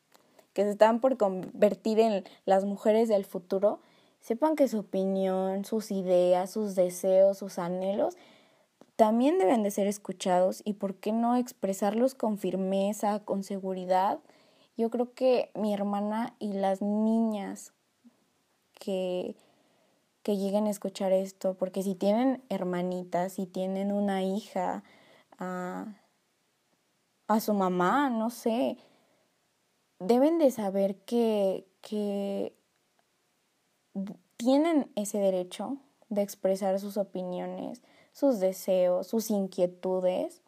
que 0.53 0.65
se 0.65 0.71
están 0.71 1.01
por 1.01 1.17
convertir 1.17 2.01
en 2.01 2.25
las 2.45 2.65
mujeres 2.65 3.09
del 3.09 3.25
futuro, 3.25 3.79
sepan 4.21 4.57
que 4.57 4.69
su 4.69 4.81
opinión, 4.81 5.65
sus 5.65 5.93
ideas, 5.93 6.51
sus 6.51 6.75
deseos, 6.75 7.39
sus 7.39 7.59
anhelos, 7.59 8.17
también 8.97 9.39
deben 9.39 9.63
de 9.63 9.71
ser 9.71 9.87
escuchados 9.87 10.63
y 10.65 10.75
por 10.75 10.97
qué 10.97 11.13
no 11.13 11.37
expresarlos 11.37 12.15
con 12.15 12.39
firmeza, 12.39 13.21
con 13.21 13.45
seguridad. 13.45 14.19
Yo 14.77 14.91
creo 14.91 15.15
que 15.15 15.51
mi 15.55 15.73
hermana 15.73 16.35
y 16.39 16.53
las 16.53 16.83
niñas 16.83 17.73
que, 18.75 19.37
que 20.23 20.37
lleguen 20.37 20.67
a 20.67 20.71
escuchar 20.71 21.13
esto, 21.13 21.55
porque 21.55 21.83
si 21.83 21.95
tienen 21.95 22.43
hermanitas, 22.49 23.35
si 23.35 23.47
tienen 23.47 23.93
una 23.93 24.23
hija, 24.23 24.85
a, 25.39 25.87
a 27.27 27.41
su 27.41 27.55
mamá, 27.55 28.11
no 28.11 28.31
sé, 28.31 28.77
deben 29.99 30.39
de 30.39 30.51
saber 30.51 30.97
que, 31.05 31.67
que 31.81 32.55
tienen 34.37 34.91
ese 34.97 35.19
derecho 35.19 35.79
de 36.09 36.23
expresar 36.23 36.79
sus 36.81 36.97
opiniones, 36.97 37.83
sus 38.13 38.41
deseos, 38.41 39.07
sus 39.07 39.31
inquietudes, 39.31 40.43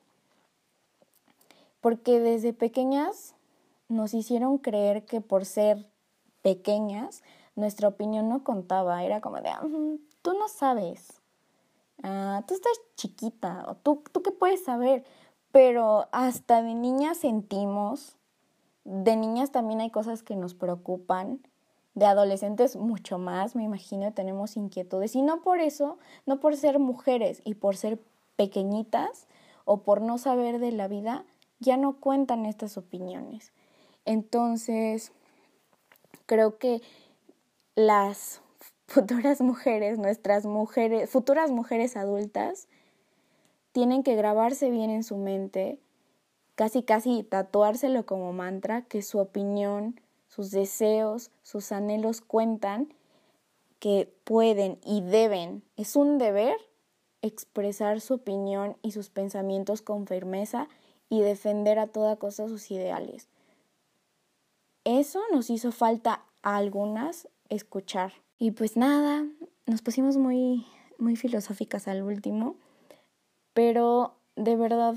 porque 1.81 2.21
desde 2.21 2.53
pequeñas 2.53 3.35
nos 3.89 4.15
hicieron 4.15 4.59
creer 4.59 5.05
que 5.05 5.21
por 5.21 5.45
ser 5.45 5.87
pequeñas 6.43 7.23
nuestra 7.55 7.89
opinión 7.89 8.29
no 8.29 8.45
contaba, 8.45 9.05
era 9.05 9.21
como 9.21 9.37
de, 9.37 9.51
tú 10.23 10.33
no 10.35 10.49
sabes, 10.49 11.21
ah, 12.03 12.43
tú 12.47 12.55
estás 12.55 12.73
chiquita, 12.97 13.65
o 13.69 13.75
tú, 13.75 14.03
tú 14.13 14.23
qué 14.23 14.31
puedes 14.31 14.65
saber, 14.65 15.05
pero 15.51 16.09
hasta 16.13 16.63
de 16.63 16.75
niñas 16.75 17.19
sentimos, 17.19 18.17
de 18.85 19.17
niñas 19.17 19.51
también 19.51 19.81
hay 19.81 19.91
cosas 19.91 20.23
que 20.23 20.37
nos 20.37 20.55
preocupan, 20.55 21.41
de 21.95 22.07
adolescentes 22.07 22.77
mucho 22.77 23.19
más, 23.19 23.55
me 23.55 23.65
imagino, 23.65 24.13
tenemos 24.13 24.57
inquietudes. 24.57 25.15
Y 25.15 25.23
no 25.23 25.43
por 25.43 25.61
eso, 25.61 25.99
no 26.27 26.41
por 26.41 26.57
ser 26.57 26.79
mujeres 26.79 27.43
y 27.45 27.55
por 27.55 27.77
ser 27.77 28.01
pequeñitas 28.37 29.27
o 29.65 29.83
por 29.83 30.01
no 30.01 30.19
saber 30.19 30.59
de 30.59 30.73
la 30.73 30.89
vida, 30.89 31.25
ya 31.61 31.77
no 31.77 32.01
cuentan 32.01 32.47
estas 32.47 32.79
opiniones. 32.79 33.53
Entonces, 34.05 35.13
creo 36.27 36.59
que 36.59 36.83
las 37.75 38.43
futuras 38.87 39.41
mujeres, 39.41 39.99
nuestras 39.99 40.45
mujeres, 40.45 41.11
futuras 41.11 41.51
mujeres 41.51 41.97
adultas, 41.97 42.69
tienen 43.73 44.03
que 44.03 44.17
grabarse 44.17 44.71
bien 44.71 44.91
en 44.91 45.03
su 45.03 45.17
mente, 45.17 45.79
casi 46.55 46.83
casi 46.83 47.23
tatuárselo 47.23 48.05
como 48.05 48.33
mantra, 48.33 48.83
que 48.83 49.03
su 49.03 49.19
opinión 49.19 49.99
sus 50.33 50.51
deseos, 50.51 51.31
sus 51.43 51.73
anhelos 51.73 52.23
cuentan, 52.23 52.95
que 53.81 54.11
pueden 54.25 54.79
y 54.83 55.03
deben, 55.03 55.63
es 55.77 55.95
un 55.95 56.17
deber 56.17 56.57
expresar 57.21 58.01
su 58.01 58.15
opinión 58.15 58.79
y 58.81 58.93
sus 58.93 59.11
pensamientos 59.11 59.83
con 59.83 60.07
firmeza 60.07 60.69
y 61.11 61.21
defender 61.21 61.79
a 61.79 61.87
toda 61.87 62.17
cosa 62.17 62.49
sus 62.49 62.71
ideales. 62.71 63.29
Eso 64.85 65.21
nos 65.33 65.51
hizo 65.51 65.71
falta 65.71 66.25
a 66.41 66.57
algunas 66.57 67.29
escuchar. 67.55 68.13
Y 68.39 68.51
pues 68.53 68.77
nada, 68.77 69.25
nos 69.67 69.83
pusimos 69.83 70.17
muy 70.17 70.67
muy 70.99 71.17
filosóficas 71.17 71.89
al 71.89 72.03
último, 72.03 72.57
pero 73.55 74.15
de 74.37 74.57
verdad 74.57 74.95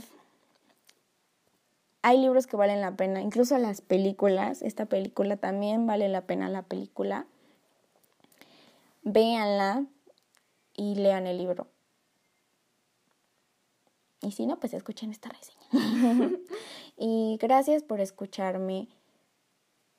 hay 2.04 2.20
libros 2.20 2.46
que 2.46 2.56
valen 2.56 2.82
la 2.82 2.96
pena, 2.96 3.22
incluso 3.22 3.58
las 3.58 3.82
películas, 3.82 4.62
esta 4.62 4.86
película 4.86 5.38
también 5.38 5.88
vale 5.88 6.08
la 6.08 6.22
pena 6.22 6.48
la 6.50 6.62
película. 6.62 7.26
Véanla 9.02 9.86
y 10.76 10.96
lean 10.96 11.26
el 11.26 11.40
libro. 11.40 11.68
Y 14.22 14.32
si 14.32 14.46
no, 14.46 14.60
pues 14.60 14.74
escuchen 14.74 15.12
esta 15.12 15.30
reseña. 15.30 16.38
y 16.98 17.38
gracias 17.40 17.84
por 17.84 18.00
escucharme 18.00 18.88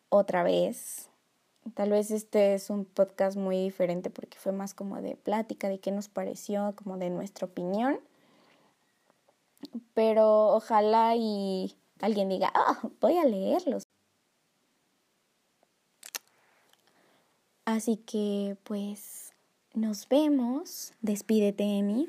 otra 0.08 0.44
vez. 0.44 1.10
Tal 1.74 1.90
vez 1.90 2.10
este 2.10 2.54
es 2.54 2.70
un 2.70 2.84
podcast 2.84 3.36
muy 3.36 3.56
diferente 3.56 4.10
porque 4.10 4.38
fue 4.38 4.52
más 4.52 4.74
como 4.74 5.00
de 5.00 5.16
plática, 5.16 5.68
de 5.68 5.80
qué 5.80 5.90
nos 5.90 6.08
pareció, 6.08 6.74
como 6.76 6.96
de 6.96 7.10
nuestra 7.10 7.46
opinión. 7.46 7.98
Pero 9.94 10.48
ojalá 10.48 11.16
y 11.16 11.74
alguien 12.00 12.28
diga, 12.28 12.52
ah, 12.54 12.80
voy 13.00 13.18
a 13.18 13.24
leerlos. 13.24 13.82
Así 17.64 17.96
que 17.96 18.56
pues 18.62 19.32
nos 19.74 20.08
vemos. 20.08 20.92
Despídete, 21.02 21.64
Emi. 21.64 22.08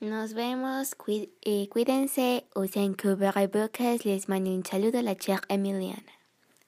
Nos 0.00 0.34
vemos, 0.34 0.94
eh, 1.42 1.68
cuídense, 1.68 2.44
usen 2.54 2.94
cubrebocas, 2.94 4.04
les 4.04 4.28
mando 4.28 4.50
un 4.50 4.64
saludo 4.64 4.98
a 4.98 5.02
la 5.02 5.16
chef 5.16 5.40
Emiliana. 5.48 6.15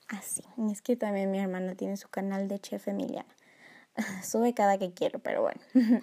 Así, 0.09 0.43
ah, 0.47 0.69
es 0.73 0.81
que 0.81 0.97
también 0.97 1.31
mi 1.31 1.39
hermana 1.39 1.75
tiene 1.75 1.97
su 1.97 2.09
canal 2.09 2.49
de 2.49 2.59
chef 2.59 2.89
Emiliana. 2.89 3.35
Sube 4.25 4.55
cada 4.55 4.79
que 4.79 4.93
quiero, 4.93 5.19
pero 5.19 5.43
bueno. 5.43 5.61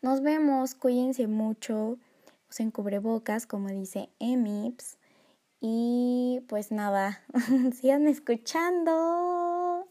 Nos 0.00 0.22
vemos, 0.22 0.74
cuídense 0.74 1.26
mucho, 1.26 1.98
usen 2.48 2.70
cubrebocas, 2.70 3.46
como 3.46 3.68
dice 3.68 4.08
Emips. 4.20 4.96
Y 5.60 6.40
pues 6.48 6.70
nada, 6.70 7.24
sigan 7.80 8.06
escuchando. 8.06 9.88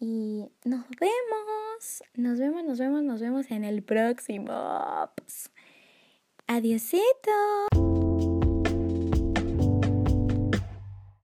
Y 0.00 0.48
nos 0.64 0.86
vemos. 1.00 2.02
Nos 2.14 2.38
vemos, 2.38 2.64
nos 2.64 2.78
vemos, 2.78 3.02
nos 3.02 3.20
vemos 3.20 3.50
en 3.50 3.64
el 3.64 3.82
próximo. 3.82 4.52
Adiosito. 6.46 7.67